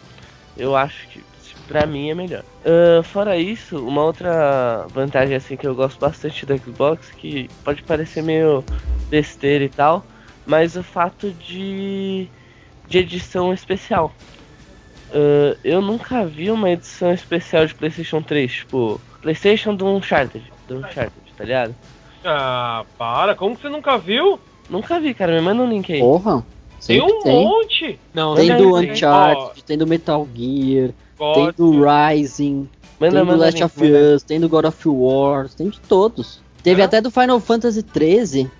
[0.55, 1.23] eu acho que
[1.67, 2.43] pra mim é melhor.
[2.63, 7.81] Ah, fora isso, uma outra vantagem assim que eu gosto bastante do Xbox, que pode
[7.83, 8.63] parecer meio
[9.09, 10.05] besteira e tal,
[10.45, 12.27] mas o fato de,
[12.87, 14.13] de edição especial.
[15.11, 20.77] Ah, eu nunca vi uma edição especial de PlayStation 3, tipo, PlayStation do Uncharted, do
[20.77, 21.75] Uncharted, tá ligado?
[22.23, 24.39] Ah, para, como que você nunca viu?
[24.69, 25.99] Nunca vi, cara, me manda um link aí.
[25.99, 26.43] Porra,
[26.85, 27.43] Tem um tem.
[27.45, 27.99] monte.
[28.13, 28.91] Não, Tem do tem.
[28.91, 30.91] Uncharted, tem do Metal Gear,
[31.33, 34.15] tem do Rising, Manda, tem do manda Last of manda.
[34.15, 36.41] Us, tem do God of War, tem de todos.
[36.61, 36.85] Teve É?
[36.85, 38.51] até do Final Fantasy 13.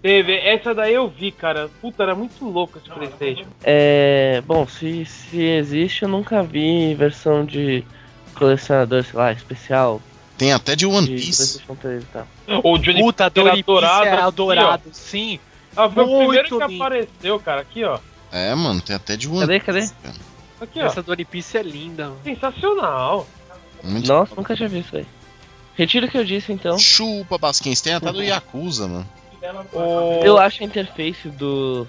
[0.00, 1.70] Teve, essa daí eu vi, cara.
[1.80, 3.44] Puta, era muito louco esse Playstation.
[3.62, 7.84] É, bom, se, se existe, eu nunca vi versão de
[8.32, 10.00] colecionador, sei lá, especial
[10.38, 11.58] Tem até de One de Piece.
[11.60, 12.26] PlayStation 3 e tal.
[12.64, 15.38] O Johnny Puta, adorado é aqui, adorado, sim.
[15.76, 16.82] Ah, foi o Muito primeiro que lindo.
[16.84, 17.60] apareceu, cara.
[17.62, 17.98] Aqui, ó.
[18.30, 19.80] É, mano, tem até de One Cadê, cadê?
[19.80, 19.94] Piece.
[20.02, 20.14] cara.
[20.60, 20.86] Aqui, ó.
[20.86, 22.04] Essa Doni Piece é linda.
[22.08, 22.18] mano.
[22.24, 23.26] Sensacional.
[23.82, 25.06] Muito Nossa, nunca tinha visto isso aí.
[25.74, 26.78] Retiro o que eu disse então.
[26.78, 27.80] Chupa, Basquins.
[27.80, 29.08] Tem até do Yakuza, mano.
[29.72, 30.20] O...
[30.22, 31.86] Eu acho a interface do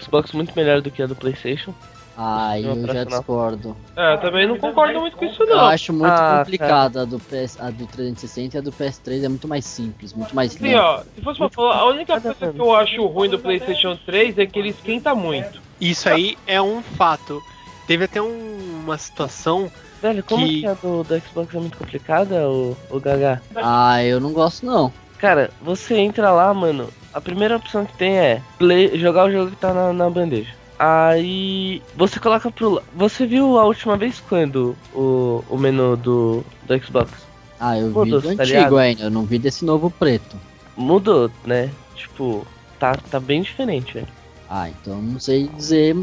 [0.00, 1.72] Xbox muito melhor do que a do PlayStation.
[2.16, 3.76] Sistema eu já discordo.
[3.94, 5.66] É, eu também não concordo muito com isso, Eu não.
[5.66, 9.28] acho muito Ah, complicada a do, PS, a do 360 e a do PS3 é
[9.28, 10.82] muito mais simples, muito mais Sim, lenta.
[10.82, 14.38] ó, se fosse pra falar, a única coisa que eu acho ruim do PlayStation 3
[14.38, 15.60] é que ele esquenta muito.
[15.80, 17.42] Isso aí é um fato.
[17.86, 19.70] Teve até um- uma situação.
[20.00, 23.42] Velho, como Que- que, a do, do Xbox é muito complicada, o, o Gaga?
[23.54, 24.92] Ah, eu não gosto não.
[25.18, 26.88] Cara, você entra lá, mano.
[27.12, 30.52] A primeira opção que tem é play- jogar o jogo que tá na, na bandeja.
[30.78, 32.82] Aí você coloca pro.
[32.94, 37.26] Você viu a última vez quando o, o menu do, do Xbox?
[37.58, 38.78] Ah, eu vi Mudou, do tá antigo ligado?
[38.78, 40.38] ainda, eu não vi desse novo preto.
[40.76, 41.70] Mudou, né?
[41.94, 42.46] Tipo,
[42.78, 44.08] tá, tá bem diferente, velho.
[44.50, 45.96] Ah, então não sei dizer,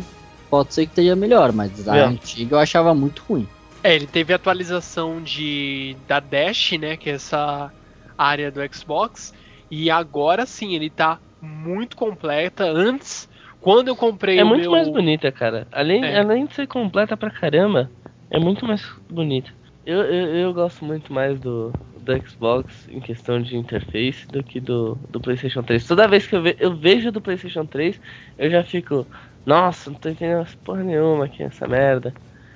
[0.49, 2.01] pode ser que esteja melhor, mas a É.
[2.05, 3.47] antiga eu achava muito ruim.
[3.83, 6.97] É, ele teve atualização de da Dash, né?
[6.97, 7.71] Que é essa
[8.17, 9.33] área do Xbox.
[9.69, 12.63] E agora sim, ele tá muito completa.
[12.63, 13.27] Antes,
[13.63, 14.71] quando eu comprei É o muito meu...
[14.71, 15.67] mais bonita, cara.
[15.71, 16.19] Além, É.
[16.19, 17.89] além de ser completa pra caramba,
[18.29, 19.49] é muito mais bonita.
[19.85, 24.59] Eu, eu, eu gosto muito mais do, do Xbox em questão de interface do que
[24.59, 25.85] do, do PlayStation 3.
[25.87, 27.99] Toda vez que eu, ve, eu vejo do PlayStation 3,
[28.37, 29.05] eu já fico,
[29.45, 32.13] nossa, não tô entendendo porra nenhuma aqui, essa merda.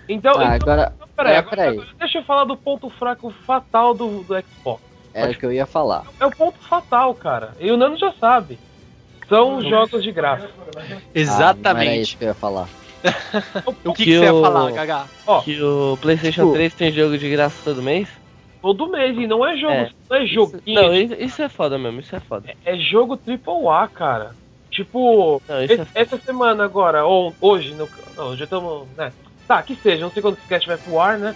[0.07, 0.93] Então, Ah, então agora.
[1.15, 4.81] peraí, é, agora deixa eu falar do ponto fraco fatal do, do Xbox.
[5.13, 6.05] Era o que eu ia falar.
[6.19, 7.55] É o ponto fatal, cara.
[7.59, 8.57] E o Nano já sabe.
[9.29, 10.49] São os jogos de graça.
[10.49, 12.01] Ah, não era Exatamente.
[12.01, 12.67] isso que eu ia falar.
[13.85, 15.05] o que, Que que você ia falar, Gaga?
[15.25, 18.07] Ó, Que o PlayStation Tipo- 3 tem jogo de graça todo mês?
[18.61, 19.15] todo mês.
[19.17, 19.89] E não é jogo, É.
[20.09, 20.81] não é joguinho.
[20.81, 22.53] Não, isso, isso é foda mesmo, isso é foda.
[22.65, 24.31] É jogo AAA, cara.
[24.71, 25.89] Tipo, Não, é esse- foda.
[25.95, 27.87] essa semana agora, ou hoje, no,
[28.17, 29.13] não, já estamos, né?
[29.47, 31.35] Tá, que seja, não sei quando esse cast vai pro ar, né?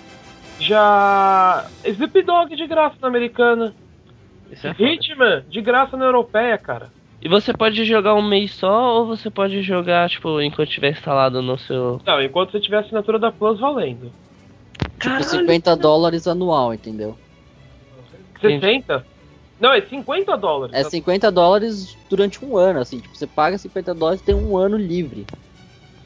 [0.59, 1.65] Já.
[1.85, 3.73] Sleep Dog de graça na americana.
[4.51, 4.75] Isso é.
[4.77, 6.89] Hitman de graça na europeia, cara.
[7.21, 11.41] E você pode jogar um mês só ou você pode jogar, tipo, enquanto estiver instalado
[11.41, 12.01] no seu.
[12.05, 14.11] Não, enquanto você tiver a assinatura da Plus valendo.
[14.99, 17.17] Tipo, 50 dólares anual, entendeu?
[18.39, 19.05] 60?
[19.59, 20.75] Não, é 50 dólares.
[20.75, 22.97] É 50 dólares durante um ano, assim.
[22.97, 25.27] Tipo, você paga 50 dólares e tem um ano livre.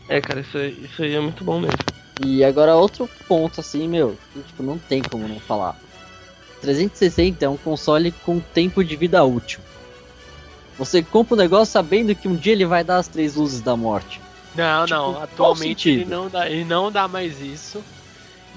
[0.09, 1.77] É, cara, isso, aí- isso aí é muito bom mesmo.
[2.21, 5.77] E agora outro ponto, assim, meu, que, tipo, não tem como não falar.
[6.61, 9.61] 360 é um console com tempo de vida útil.
[10.77, 13.75] Você compra um negócio sabendo que um dia ele vai dar as três luzes da
[13.77, 14.19] morte.
[14.55, 15.21] Não, Tipo, não.
[15.23, 17.83] Atualmente ele não, dá, ele não dá mais isso.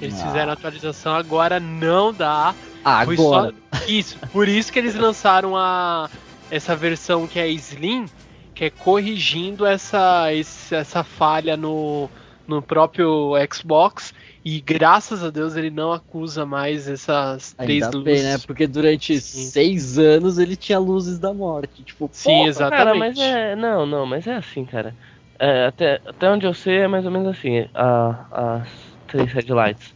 [0.01, 0.27] Eles Ah.
[0.27, 2.55] fizeram a atualização, agora não dá.
[2.85, 3.53] Ah, Foi agora.
[3.75, 4.17] só isso.
[4.33, 6.09] Por isso que eles lançaram a
[6.51, 8.07] essa versão que é Slim,
[8.55, 12.09] que é corrigindo essa essa falha no
[12.47, 14.15] no próprio Xbox
[14.57, 18.05] e graças a Deus ele não acusa mais essas três Ainda luzes.
[18.05, 18.39] bem, né?
[18.47, 19.51] Porque durante Sim.
[19.51, 21.83] seis anos ele tinha luzes da morte.
[21.83, 22.85] Tipo, Sim, porra, exatamente.
[22.85, 23.57] Cara, mas é.
[23.57, 24.95] Não, não, mas é assim, cara.
[25.39, 28.69] É, até, até onde eu sei é mais ou menos assim, a, as
[29.07, 29.95] três headlights.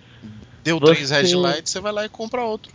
[0.62, 2.72] Deu Você- três headlights, você vai lá e compra outro.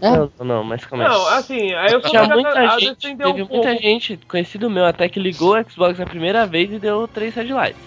[0.00, 0.10] É.
[0.10, 1.10] Não, não, mas calma aí.
[1.10, 3.54] Não, assim, aí eu sou Tinha muita a gente, defender um teve pouco.
[3.66, 7.34] muita gente, conhecido meu, até que ligou o Xbox a primeira vez e deu três
[7.34, 7.80] headlights.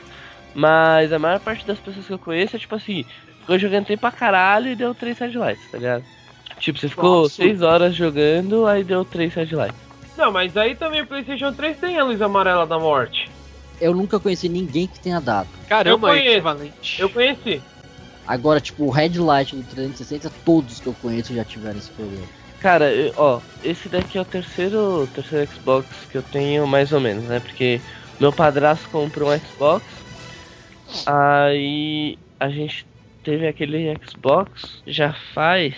[0.56, 3.06] Mas a maior parte das pessoas que eu conheço é tipo assim,
[3.50, 6.04] ficou jogando tempo pra caralho e deu três headlights, tá ligado?
[6.60, 7.34] Tipo, você ficou Nossa.
[7.34, 9.76] seis horas jogando, aí deu três headlights.
[10.16, 13.32] Não, mas aí também o PlayStation 3 tem a luz amarela da morte.
[13.82, 15.48] Eu nunca conheci ninguém que tenha dado.
[15.68, 16.74] Caramba, Eu conheço.
[17.00, 17.64] Eu conheci.
[18.28, 22.28] Agora, tipo, o headlight do 360, todos que eu conheço já tiveram esse problema.
[22.60, 27.00] Cara, eu- ó, esse daqui é o terceiro, terceiro Xbox que eu tenho, mais ou
[27.00, 27.40] menos, né?
[27.40, 27.80] Porque
[28.20, 29.86] meu padrasto comprou um Xbox,
[31.08, 32.89] aí a gente
[33.24, 35.76] teve aquele Xbox já faz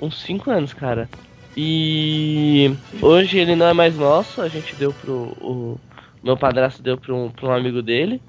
[0.00, 1.08] uns 5 anos, cara.
[1.56, 5.32] E hoje ele não é mais nosso, a gente deu pro.
[5.40, 5.78] O,
[6.22, 8.20] meu padrasto deu pra um, pra um amigo dele,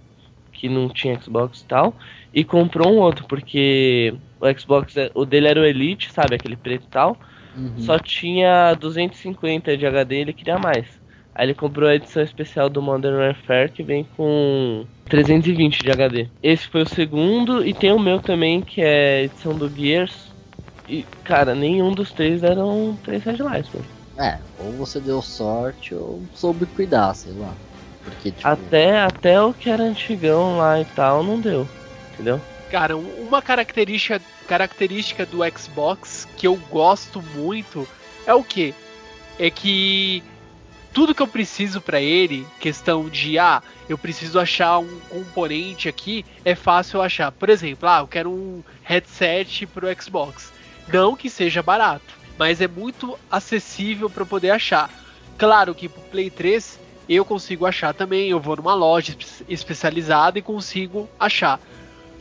[0.52, 1.96] que não tinha Xbox e tal,
[2.34, 6.36] e comprou um outro, porque o Xbox, o dele era o Elite, sabe?
[6.36, 7.18] Aquele preto e tal.
[7.56, 7.80] Uhum.
[7.80, 11.05] Só tinha 250 de HD e ele queria mais.
[11.36, 16.28] Aí ele comprou a edição especial do Modern Warfare que vem com 320 de HD.
[16.42, 20.34] Esse foi o segundo e tem o meu também que é a edição do Gears.
[20.88, 23.86] E cara, nenhum dos três deram 3 headlights, mano.
[24.18, 27.54] É, ou você deu sorte ou soube cuidar, sei lá.
[28.04, 31.68] Porque, tipo, Até, até o que era antigão lá e tal não deu.
[32.14, 32.40] Entendeu?
[32.72, 37.86] Cara, um- uma característica, característica do Xbox que eu gosto muito
[38.26, 38.74] é o que?
[39.38, 40.24] É que
[40.96, 46.26] tudo que eu preciso pra ele, questão de ah, eu preciso achar um componente aqui,
[46.46, 47.34] é fácil achar.
[47.34, 50.54] Por exemplo, ah, eu quero um headset pro Xbox.
[50.88, 54.90] Não que seja barato, mas é muito acessível para poder achar.
[55.38, 56.80] Claro que pro Play 3
[57.10, 61.60] eu consigo achar também, eu vou numa loja espe- especializada e consigo achar.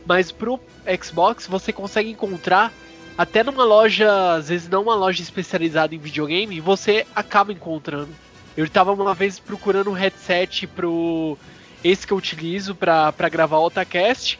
[0.05, 0.59] Mas pro
[1.01, 2.73] Xbox você consegue encontrar
[3.17, 8.24] até numa loja, às vezes não uma loja especializada em videogame, você acaba encontrando.
[8.55, 11.37] Eu tava uma vez procurando um headset pro
[11.83, 14.39] esse que eu utilizo pra gravar o Otacast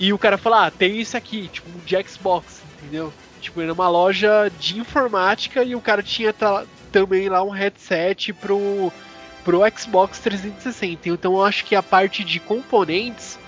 [0.00, 3.12] e o cara falou: "Ah, tem isso aqui, tipo de Xbox", entendeu?
[3.40, 8.32] Tipo, era uma loja de informática e o cara tinha ta- também lá um headset
[8.32, 8.92] pro
[9.44, 11.08] pro Xbox 360.
[11.08, 13.38] Então eu acho que a parte de componentes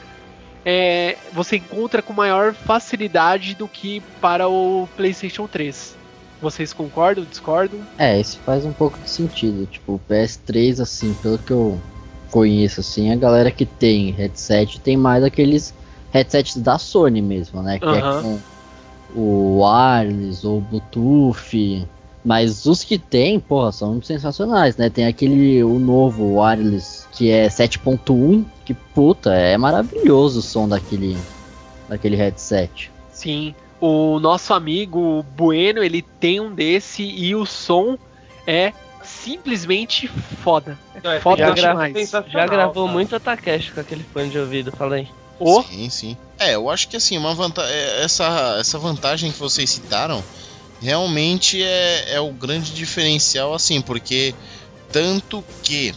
[0.64, 5.96] é, você encontra com maior facilidade do que para o PlayStation 3.
[6.40, 7.24] Vocês concordam?
[7.24, 7.80] Discordam?
[7.96, 9.66] É, isso faz um pouco de sentido.
[9.66, 11.80] Tipo, o PS3, assim, pelo que eu
[12.30, 15.72] conheço, assim, a galera que tem headset tem mais aqueles
[16.10, 17.78] headsets da Sony mesmo, né?
[17.78, 18.18] Que Aham.
[18.18, 18.40] é com
[19.14, 21.87] o wireless ou Bluetooth.
[22.24, 24.88] Mas os que tem, porra, são sensacionais, né?
[24.88, 31.16] Tem aquele, o novo wireless, que é 7.1, que puta, é maravilhoso o som daquele,
[31.88, 32.90] daquele headset.
[33.12, 33.54] Sim.
[33.87, 37.98] O nosso amigo Bueno, ele tem um desse e o som
[38.46, 38.72] é
[39.02, 40.08] simplesmente
[40.42, 40.78] foda.
[41.02, 42.10] Não, é Foda Já, demais.
[42.10, 42.92] já gravou cara.
[42.94, 45.08] muito Atacash com aquele fone de ouvido, fala aí.
[45.38, 46.16] O Sim, sim.
[46.38, 50.24] É, eu acho que assim, uma vanta é, essa, essa vantagem que vocês citaram
[50.80, 54.35] realmente é, é o grande diferencial, assim, porque
[54.90, 55.94] tanto que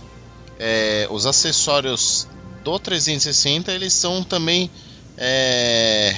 [0.60, 2.28] é, os acessórios
[2.66, 4.70] do 360 eles são também
[5.18, 6.14] é,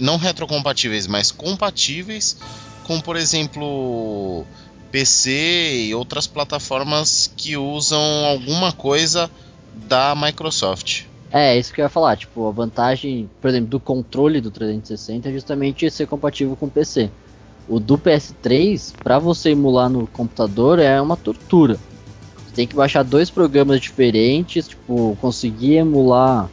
[0.00, 2.36] não retrocompatíveis, mas compatíveis
[2.84, 4.44] com, por exemplo,
[4.90, 9.30] PC e outras plataformas que usam alguma coisa
[9.74, 11.04] da Microsoft.
[11.30, 15.28] É, isso que eu ia falar, tipo, a vantagem, por exemplo, do controle do 360
[15.28, 17.10] é justamente ser compatível com o PC.
[17.68, 21.78] O do PS3, pra você emular no computador, é uma tortura.
[22.46, 26.48] Você tem que baixar dois programas diferentes, tipo, conseguir emular,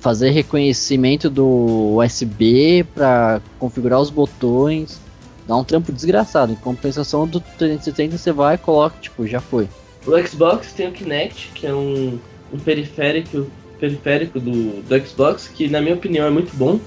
[0.00, 5.00] fazer reconhecimento do USB pra configurar os botões.
[5.46, 6.52] Dá um trampo desgraçado.
[6.52, 9.68] Em compensação do 360, você vai e coloca, tipo, já foi.
[10.06, 12.18] O Xbox tem o Kinect, que é um,
[12.52, 13.46] um periférico,
[13.78, 16.80] periférico do, do Xbox, que na minha opinião é muito bom,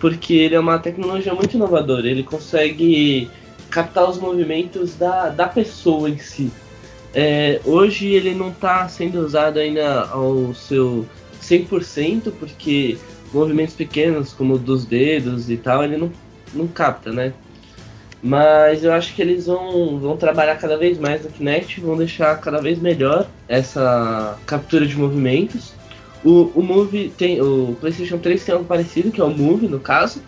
[0.00, 2.08] porque ele é uma tecnologia muito inovadora.
[2.08, 3.30] Ele consegue
[3.68, 6.50] captar os movimentos da, da pessoa em si.
[7.12, 11.06] É, hoje ele não está sendo usado ainda ao seu
[11.48, 12.98] 100%, porque
[13.32, 16.10] movimentos pequenos, como dos dedos e tal, ele não,
[16.52, 17.32] não capta, né?
[18.22, 22.40] Mas eu acho que eles vão, vão trabalhar cada vez mais no Kinect, vão deixar
[22.40, 25.74] cada vez melhor essa captura de movimentos.
[26.24, 27.42] O, o Move tem.
[27.42, 30.22] O PlayStation 3 tem algo parecido, que é o Move no caso.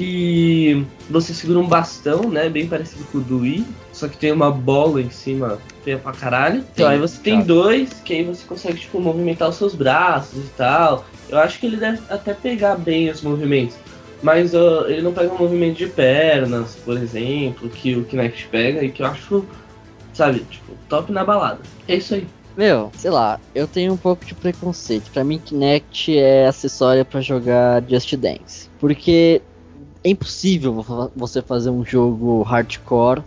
[0.00, 2.48] Que você segura um bastão, né?
[2.48, 3.66] Bem parecido com o do Wii.
[3.92, 6.64] Só que tem uma bola em cima feia pra caralho.
[6.72, 7.46] Então aí você tem chato.
[7.46, 11.04] dois, que aí você consegue, tipo, movimentar os seus braços e tal.
[11.28, 13.76] Eu acho que ele deve até pegar bem os movimentos.
[14.22, 18.82] Mas ó, ele não pega o movimento de pernas, por exemplo, que o Kinect pega
[18.82, 19.44] e que eu acho,
[20.14, 21.60] sabe, tipo, top na balada.
[21.86, 22.26] É isso aí.
[22.56, 25.10] Meu, sei lá, eu tenho um pouco de preconceito.
[25.10, 28.70] Pra mim, Kinect é acessório pra jogar Just Dance.
[28.78, 29.42] Porque
[30.04, 33.22] é impossível vo- você fazer um jogo hardcore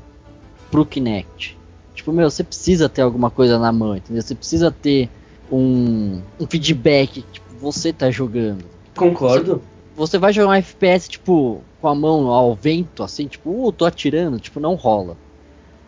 [0.72, 1.58] pro Kinect.
[1.94, 4.22] Tipo, meu, você precisa ter alguma coisa na mão, entendeu?
[4.22, 5.10] Você precisa ter
[5.52, 8.66] um, um feedback, que, tipo, você tá jogando.
[8.96, 9.62] Concordo.
[9.96, 13.86] Você vai jogar um FPS, tipo, com a mão ao vento, assim, tipo, uh, tô
[13.86, 15.16] atirando, tipo, não rola.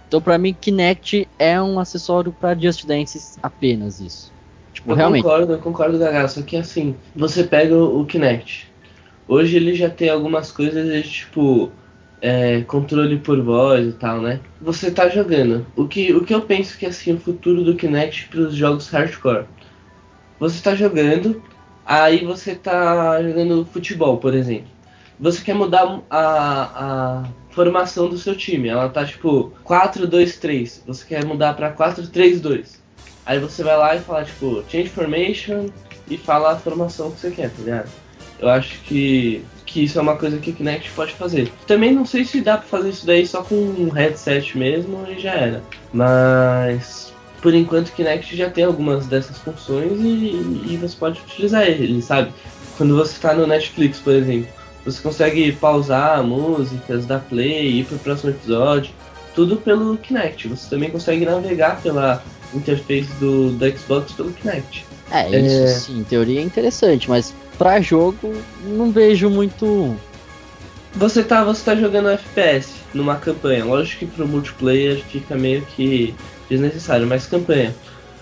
[0.07, 4.31] Então, pra mim, Kinect é um acessório pra Just Dance apenas isso.
[4.71, 5.23] Tipo, Eu realmente.
[5.23, 6.27] concordo, eu concordo, Gaga.
[6.27, 8.71] Só que assim, você pega o, o Kinect.
[9.27, 11.71] Hoje ele já tem algumas coisas de tipo.
[12.21, 14.39] é, controle por voz e tal, né?
[14.61, 15.65] Você tá jogando.
[15.75, 18.87] O que, o que eu penso que é assim, o futuro do Kinect pros jogos
[18.89, 19.45] hardcore.
[20.39, 21.41] Você tá jogando,
[21.85, 24.67] aí você tá jogando futebol, por exemplo.
[25.19, 28.67] Você quer mudar a, a formação do seu time.
[28.67, 30.81] Ela tá tipo 4-2-3.
[30.85, 32.79] Você quer mudar pra 4-3-2.
[33.25, 35.67] Aí você vai lá e fala, tipo, change formation
[36.09, 38.04] e fala a formação que você quer, tá ligado?
[38.39, 41.51] Eu acho que, que isso é uma coisa que o Kinect pode fazer.
[41.65, 45.19] Também não sei se dá pra fazer isso daí só com um headset mesmo e
[45.19, 45.63] já era.
[45.93, 51.63] Mas por enquanto o Kinect já tem algumas dessas funções e, e você pode utilizar
[51.63, 52.31] ele, sabe?
[52.77, 54.47] Quando você tá no Netflix, por exemplo,
[54.83, 58.91] você consegue pausar músicas, dar play, ir pro próximo episódio,
[59.33, 60.47] tudo pelo Kinect.
[60.47, 62.23] Você também consegue navegar pela
[62.53, 64.85] interface do, do Xbox pelo Kinect.
[65.11, 65.39] É, É.
[65.39, 68.33] isso sim, em teoria é interessante, mas pra jogo
[68.63, 69.95] não vejo muito.
[70.93, 73.65] Você tá, você tá jogando FPS numa campanha.
[73.65, 76.15] Lógico que pro multiplayer fica meio que
[76.49, 77.75] desnecessário, mas campanha.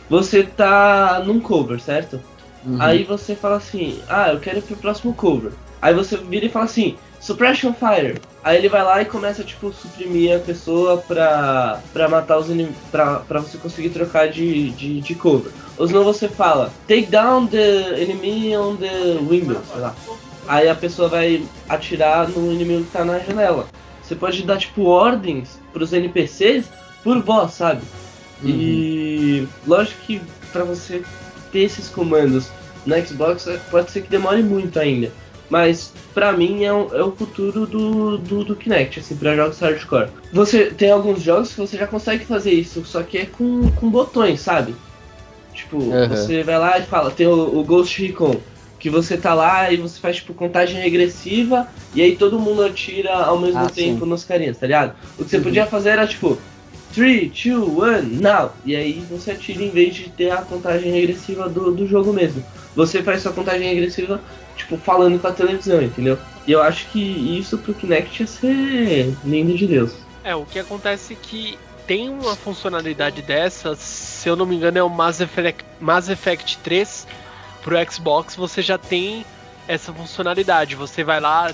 [0.10, 2.20] Você tá num cover, certo?
[2.66, 2.82] Uhum.
[2.82, 5.52] Aí você fala assim, ah, eu quero ir pro próximo cover.
[5.82, 8.20] Aí você vira e fala assim, Suppression Fire.
[8.44, 12.76] Aí ele vai lá e começa, tipo, suprimir a pessoa pra, pra matar os inimigos,
[12.92, 15.50] pra, pra você conseguir trocar de, de, de cover.
[15.78, 19.96] Ou senão você fala, take down the enemy on the window, sei lá.
[20.50, 23.68] Aí a pessoa vai atirar no inimigo que tá na janela.
[24.02, 26.66] Você pode dar, tipo, ordens pros NPCs
[27.02, 27.84] por voz, sabe?
[28.44, 30.22] E lógico que
[30.52, 31.02] pra você
[31.54, 32.50] ter esses comandos
[32.86, 35.10] no Xbox pode ser que demore muito ainda.
[35.54, 39.60] Mas pra mim é o, é o futuro do, do, do Kinect, assim, pra jogos
[39.60, 40.12] hardcore.
[40.32, 43.90] Você tem alguns jogos que você já consegue fazer isso, só que é com, com
[43.92, 44.76] botões, sabe?
[45.52, 46.08] Tipo, Uhum.
[46.08, 48.44] você vai lá e fala, tem o, o Ghost Recon,
[48.80, 53.14] que você tá lá e você faz tipo contagem regressiva e aí todo mundo atira
[53.14, 54.06] ao mesmo Ah, tempo sim.
[54.06, 54.96] nos carinhas, tá ligado?
[55.18, 55.44] O que você Uhum.
[55.44, 56.44] podia fazer era tipo
[56.92, 58.58] 3, 2, 1, now!
[58.64, 62.46] E aí você atira em vez de ter a contagem regressiva do, do jogo mesmo.
[62.76, 64.24] Você faz sua contagem regressiva,
[64.56, 66.18] tipo, falando com a televisão, entendeu?
[66.46, 69.94] E eu acho que isso pro Kinect ia ser lindo de Deus.
[70.24, 74.78] É, o que acontece é que tem uma funcionalidade dessa, se eu não me engano
[74.78, 77.08] é o Mass Effect, Mass Effect 3
[77.62, 79.26] pro Xbox, você já tem
[79.68, 80.76] essa funcionalidade.
[80.76, 81.54] Você vai lá,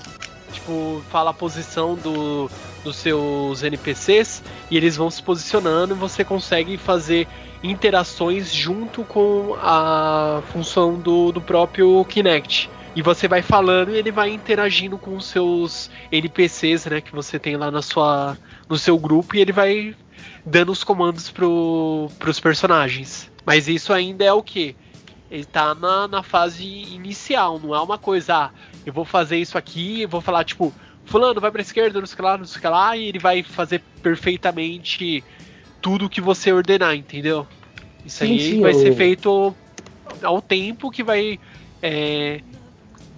[0.52, 2.50] tipo, fala a posição do,
[2.82, 7.26] dos seus NPCs e eles vão se posicionando e você consegue fazer
[7.62, 12.70] interações junto com a função do, do próprio Kinect.
[12.94, 17.38] E você vai falando e ele vai interagindo com os seus NPCs, né, que você
[17.38, 18.36] tem lá na sua
[18.68, 19.94] no seu grupo e ele vai
[20.44, 23.30] dando os comandos pro, pros personagens.
[23.46, 24.74] Mas isso ainda é o que?
[25.30, 28.50] Ele tá na, na fase inicial, não é uma coisa, ah,
[28.84, 30.74] eu vou fazer isso aqui, eu vou falar tipo,
[31.04, 33.04] fulano, vai pra esquerda, não sei o que lá, não sei o que lá, e
[33.04, 35.22] ele vai fazer perfeitamente
[35.80, 37.46] tudo que você ordenar, entendeu?
[38.04, 39.54] Isso aí sim, vai eu- ser feito
[40.22, 41.38] ao tempo que vai
[41.82, 42.40] é,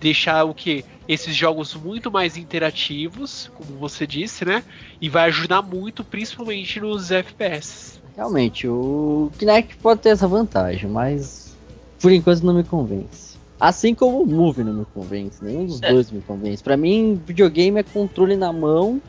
[0.03, 0.85] deixar o que?
[1.09, 4.63] Esses jogos muito mais interativos, como você disse, né?
[5.01, 8.01] E vai ajudar muito, principalmente nos FPS.
[8.17, 11.57] Realmente, o Kinect pode ter essa vantagem, mas
[12.01, 13.33] por enquanto não me convence.
[13.59, 15.91] Assim como o Move não me convence, nenhum dos É.
[15.93, 16.63] dois me convence.
[16.63, 19.01] Pra mim, videogame é controle na mão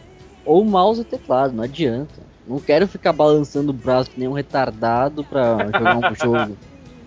[0.46, 2.22] ou mouse e teclado, não adianta.
[2.48, 6.58] Não quero ficar balançando o braço que nem um retardado pra jogar um jogo.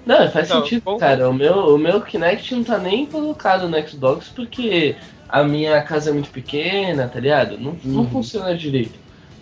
[0.06, 1.00] Não, faz Não, sentido, concordo.
[1.00, 1.28] cara.
[1.28, 4.94] O meu, o meu Kinect não tá nem colocado no Xbox porque
[5.28, 7.58] a minha casa é muito pequena, tá ligado?
[7.58, 8.08] Não, não Uhum.
[8.10, 8.94] funciona direito.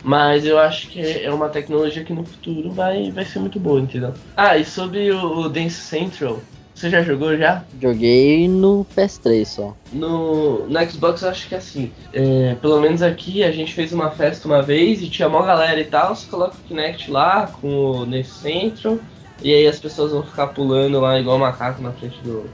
[0.03, 3.81] Mas eu acho que é uma tecnologia que no futuro vai, vai ser muito boa,
[3.81, 4.13] entendeu?
[4.37, 6.41] Ah, e sobre o, o Dance Central,
[6.75, 7.63] você já jogou já?
[7.81, 9.75] Joguei no PS3 só.
[9.93, 11.91] No, no Xbox eu acho que é assim.
[12.13, 15.81] é, pelo menos aqui a gente fez uma festa uma vez e tinha mó galera
[15.81, 16.15] e tal.
[16.15, 18.99] Você coloca o Kinect lá com o Dance Central.
[19.43, 22.49] E aí as pessoas vão ficar pulando lá igual macaco na frente do,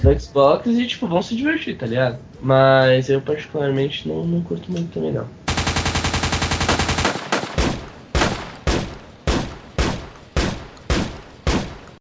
[0.00, 2.18] do Xbox e tipo, vão se divertir, tá ligado?
[2.40, 5.26] Mas eu particularmente não, não curto muito também não.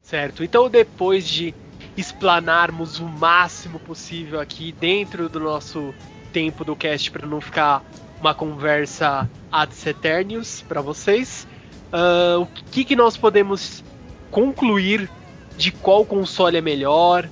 [0.04, 0.44] Certo?
[0.44, 1.54] Então, depois de
[1.96, 5.94] explanarmos o máximo possível aqui dentro do nosso
[6.34, 7.82] tempo do cast para não ficar
[8.20, 11.48] uma conversa ad eternius para vocês,
[11.92, 13.84] ah, o que, que nós podemos
[14.32, 15.10] concluir
[15.58, 17.30] de qual console é melhor?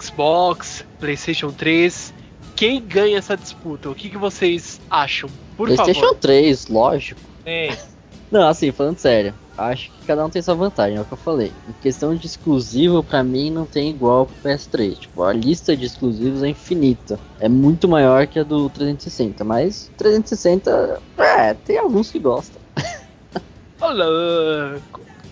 [0.00, 2.14] Xbox, PlayStation 3?
[2.54, 3.90] Quem ganha essa disputa?
[3.90, 5.28] O que, que vocês acham?
[5.56, 6.16] Por PlayStation favor.
[6.16, 7.20] 3, lógico.
[7.44, 7.76] Sim.
[8.30, 11.18] Não, assim, falando sério, acho que cada um tem sua vantagem, é o que eu
[11.18, 11.52] falei.
[11.68, 14.98] Em questão de exclusivo, pra mim não tem igual pro PS3.
[14.98, 17.20] Tipo, a lista de exclusivos é infinita.
[17.38, 22.60] É muito maior que a do 360, mas 360, é, tem alguns que gostam.
[23.80, 24.80] Olá.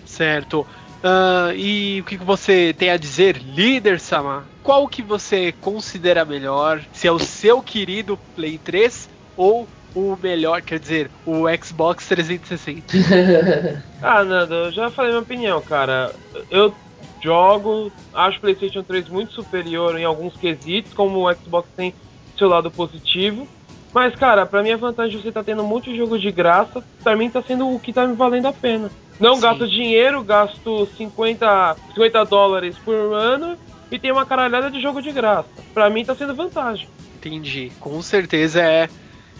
[0.05, 0.65] Certo.
[1.03, 4.45] Ah, e o que, que você tem a dizer, líder Sama?
[4.63, 6.81] Qual que você considera melhor?
[6.91, 12.93] Se é o seu querido Play 3 ou o melhor, quer dizer, o Xbox 360?
[14.01, 16.13] Ah, Nando, eu já falei minha opinião, cara.
[16.51, 16.75] Eu
[17.23, 21.93] jogo, acho o PlayStation 3 muito superior em alguns quesitos, como o Xbox tem
[22.37, 23.47] seu lado positivo.
[23.95, 26.29] Mas, cara, pra mim a vantagem de você tá tendo um monte de jogo de
[26.29, 28.91] graça, pra mim tá sendo o que tá me valendo a pena.
[29.17, 29.41] Não Sim.
[29.41, 33.57] gasto dinheiro, gasto 50, 50 dólares por ano
[33.89, 35.47] e tem uma caralhada de jogo de graça.
[35.73, 36.89] Pra mim tá sendo vantagem.
[37.15, 37.71] Entendi.
[37.79, 38.89] Com certeza é,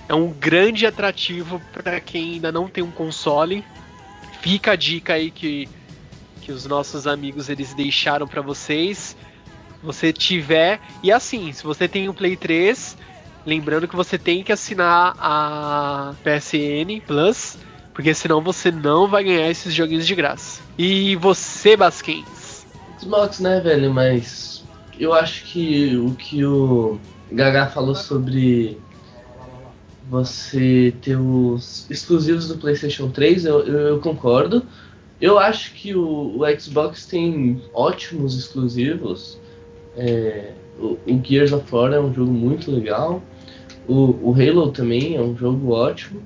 [0.07, 3.61] é um grande atrativo para quem ainda não tem um console.
[4.39, 5.67] Fica a dica aí que,
[6.39, 9.17] que os nossos amigos eles deixaram para vocês.
[9.81, 10.79] Se você tiver.
[11.03, 12.95] E assim, se você tem um Play 3,
[13.45, 17.57] lembrando que você tem que assinar a PSN Plus.
[17.93, 20.61] Porque senão você não vai ganhar esses joguinhos de graça.
[20.77, 22.67] E você, Basquens?
[22.99, 23.93] Xbox, né, velho?
[23.93, 24.65] Mas
[24.99, 26.99] eu acho que o que o
[27.31, 28.77] Gaga falou sobre
[30.09, 34.65] você ter os exclusivos do PlayStation 3, eu, eu, eu concordo.
[35.19, 39.39] Eu acho que o, o Xbox tem ótimos exclusivos.
[39.95, 43.23] É, o, o Gears of War é um jogo muito legal.
[43.87, 46.21] O, o Halo também é um jogo ótimo.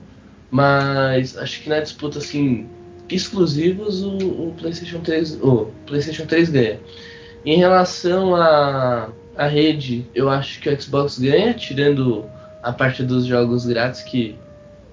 [0.51, 2.68] Mas acho que na disputa assim,
[3.07, 6.80] exclusivos o, o PlayStation 3, o PlayStation 3 ganha.
[7.45, 12.26] Em relação à a, rede, eu acho que o Xbox ganha, tirando
[12.62, 14.36] a parte dos jogos grátis que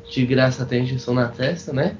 [0.08, 1.96] de graça tem injeção na testa, né?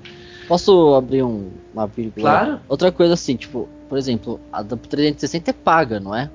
[0.47, 2.31] Posso abrir um, uma vírgula?
[2.31, 2.61] Claro.
[2.69, 6.31] Outra coisa assim, tipo, por exemplo, a do 360 é paga, não é?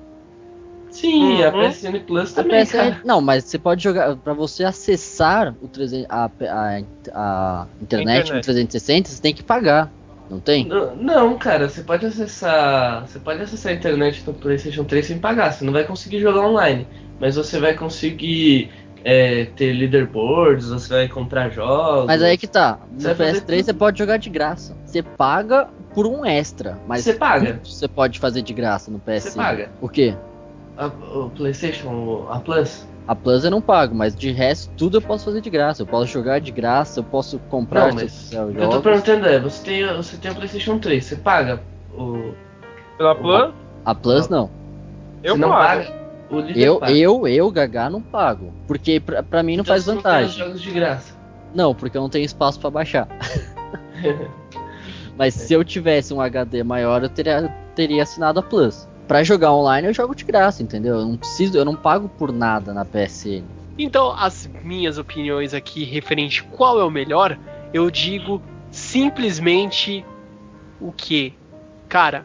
[0.92, 1.68] Sim, a Uhum.
[1.70, 3.00] PSN Plus A também, PSN cara.
[3.04, 4.14] não, mas você pode jogar.
[4.16, 6.80] Pra você acessar o 300, a, a,
[7.14, 8.44] a internet no Internet.
[8.44, 9.90] 360, você tem que pagar.
[10.30, 10.66] Não tem?
[10.66, 13.06] Não, não, cara, você pode acessar.
[13.06, 15.52] Você pode acessar a internet no PlayStation 3 sem pagar.
[15.52, 16.86] Você não vai conseguir jogar online.
[17.20, 18.70] Mas você vai conseguir
[19.04, 22.06] é, ter leaderboards, você vai comprar jogos.
[22.06, 22.78] Mas aí que tá.
[22.96, 23.64] Você No vai fazer PS3 tudo.
[23.64, 24.76] você pode jogar de graça.
[24.86, 26.78] Você paga por um extra.
[26.86, 27.60] Mas Você paga.
[27.62, 29.24] você pode fazer de graça no PS.
[29.24, 29.70] Você paga.
[29.80, 30.14] O quê?
[30.76, 32.86] A, o PlayStation, a Plus.
[33.06, 35.82] A Plus eu não pago, mas de resto tudo eu posso fazer de graça.
[35.82, 39.64] Eu posso jogar de graça, eu posso comprar Não, mas eu tô perguntando é: você
[39.64, 41.60] tem, você tem o PlayStation 3, você paga
[41.92, 42.32] o.
[42.96, 43.52] Pela Plus,
[43.84, 44.50] A Plus não.
[45.22, 45.82] eu você não pago.
[45.82, 46.02] paga?
[46.56, 46.92] Eu, paga.
[46.92, 48.52] eu, eu, Gagá, não pago.
[48.66, 50.22] Porque pra, pra mim não Então faz você vantagem.
[50.22, 51.14] Não tem os jogos de graça.
[51.54, 53.06] Não, porque eu não tenho espaço pra baixar.
[55.18, 58.88] Mas se eu tivesse um HD maior, eu teria, teria assinado a Plus.
[59.12, 60.94] Pra jogar online eu jogo de graça, entendeu?
[60.94, 63.44] Eu não preciso, eu não pago por nada na PSN.
[63.78, 67.38] Então, as minhas opiniões aqui referente qual é o melhor,
[67.74, 68.40] eu digo
[68.70, 70.02] simplesmente
[70.80, 71.34] o que?
[71.90, 72.24] Cara,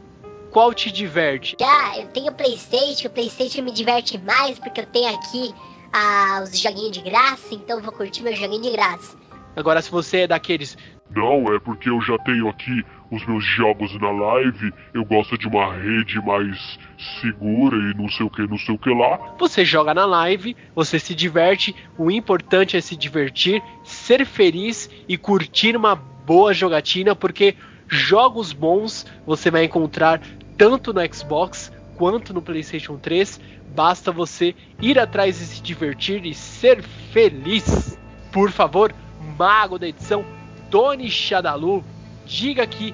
[0.50, 1.58] qual te diverte?
[1.60, 5.54] Já, eu tenho Playstation, o Playstation me diverte mais porque eu tenho aqui
[5.92, 9.18] ah, os joguinhos de graça, então eu vou curtir meu joguinho de graça.
[9.58, 10.78] Agora, se você é daqueles,
[11.14, 12.82] Não, é porque eu já tenho aqui
[13.12, 16.78] os meus jogos na live, eu gosto de uma rede mais
[17.22, 19.36] segura e não sei o que, não sei o que lá.
[19.40, 25.18] você joga na live, você se diverte, o importante é se divertir, ser feliz e
[25.18, 27.56] curtir uma boa jogatina, porque
[27.88, 30.22] jogos bons você vai encontrar
[30.58, 33.40] tanto no Xbox quanto no PlayStation 3.
[33.76, 37.98] Basta você ir atrás e se divertir e ser feliz.
[38.32, 38.94] Por favor,
[39.38, 40.26] mago da edição,
[40.70, 41.84] Tony Shadalu,
[42.28, 42.94] diga aqui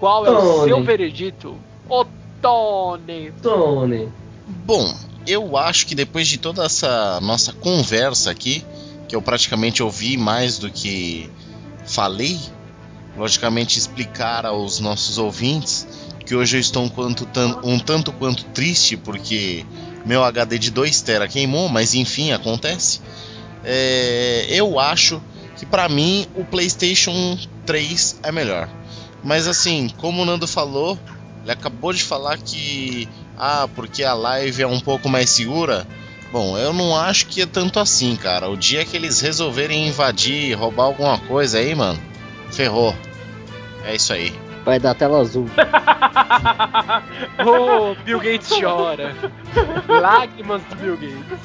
[0.00, 0.68] qual é o Tony.
[0.68, 1.56] seu veredito.
[1.88, 2.04] Ô
[2.40, 3.32] Tony!
[3.42, 4.08] Tony.
[4.64, 4.94] Bom,
[5.26, 8.64] eu acho que depois de toda essa nossa conversa aqui,
[9.08, 11.30] que eu praticamente ouvi mais do que
[11.86, 12.38] falei,
[13.16, 15.86] logicamente explicar aos nossos ouvintes
[16.24, 19.66] que hoje eu estou um, quanto, tan- um tanto quanto triste porque
[20.06, 23.00] meu HD de 2 tera queimou, mas enfim, acontece.
[23.64, 25.20] É, eu acho
[25.62, 28.68] que pra mim o PlayStation 3 é melhor.
[29.22, 30.98] Mas assim, como o Nando falou,
[31.40, 33.08] ele acabou de falar que
[33.38, 35.86] ah, porque a live é um pouco mais segura.
[36.32, 38.50] Bom, eu não acho que é tanto assim, cara.
[38.50, 42.00] O dia que eles resolverem invadir, roubar alguma coisa aí, mano,
[42.50, 42.92] ferrou.
[43.84, 44.34] É isso aí.
[44.64, 45.48] Vai dar tela azul.
[47.44, 49.14] Oh, Bill Gates chora.
[49.88, 51.38] Lágrimas do Bill Gates.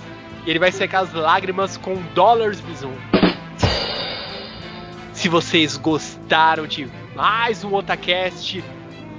[0.45, 2.93] Ele vai secar as lágrimas com dólares bison.
[5.18, 8.63] Se vocês gostaram de mais um Otacast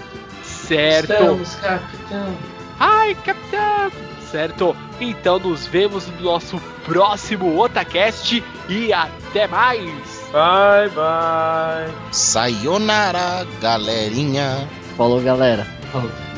[0.71, 1.13] Certo.
[1.13, 2.37] Estamos, capitão.
[2.79, 3.91] Ai, capitão!
[4.31, 4.77] Certo?
[5.01, 9.91] Então nos vemos no nosso próximo Otacast e até mais!
[10.31, 11.93] Bye, bye.
[12.13, 14.69] Sayonara, galerinha.
[14.97, 15.67] Falou, galera.
[15.91, 16.30] Falou.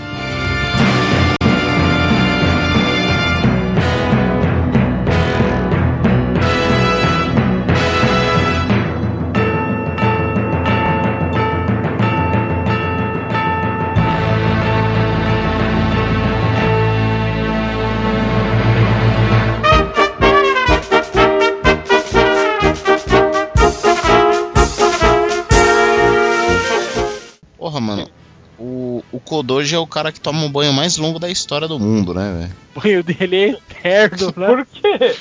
[29.43, 32.33] O, é o cara que toma o banho mais longo da história do mundo, né,
[32.39, 32.57] velho?
[32.75, 34.47] O banho dele é eterno, né?
[34.47, 35.17] Por quê?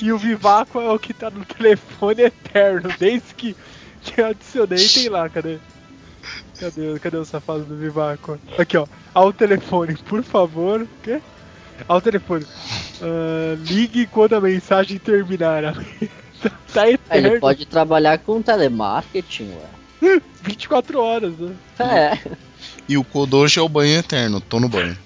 [0.00, 3.56] E o Vivaco é o que tá no telefone eterno, desde que,
[4.16, 5.58] eu adicionei, tem lá, cadê?
[6.58, 8.38] Cadê, cadê o safado do Vivaco?
[8.58, 8.86] Aqui, ó.
[9.14, 10.82] Ao telefone, por favor.
[10.82, 11.20] O quê?
[11.88, 12.46] Ao telefone.
[13.00, 15.74] Ah, ligue quando a mensagem terminar.
[16.72, 17.28] tá eterno.
[17.28, 19.79] Ele pode trabalhar com telemarketing, ué.
[20.42, 21.54] 24 horas, né?
[21.78, 22.18] É.
[22.88, 24.96] E o Kodoji é o banho eterno, tô no banho.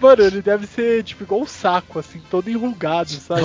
[0.00, 3.42] Mano, ele deve ser tipo igual um saco, assim, todo enrugado, sabe?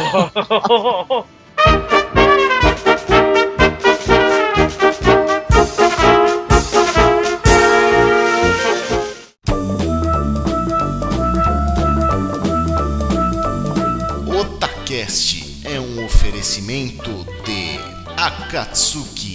[14.28, 17.12] Otacast é um oferecimento
[17.46, 17.80] de
[18.18, 19.35] Akatsuki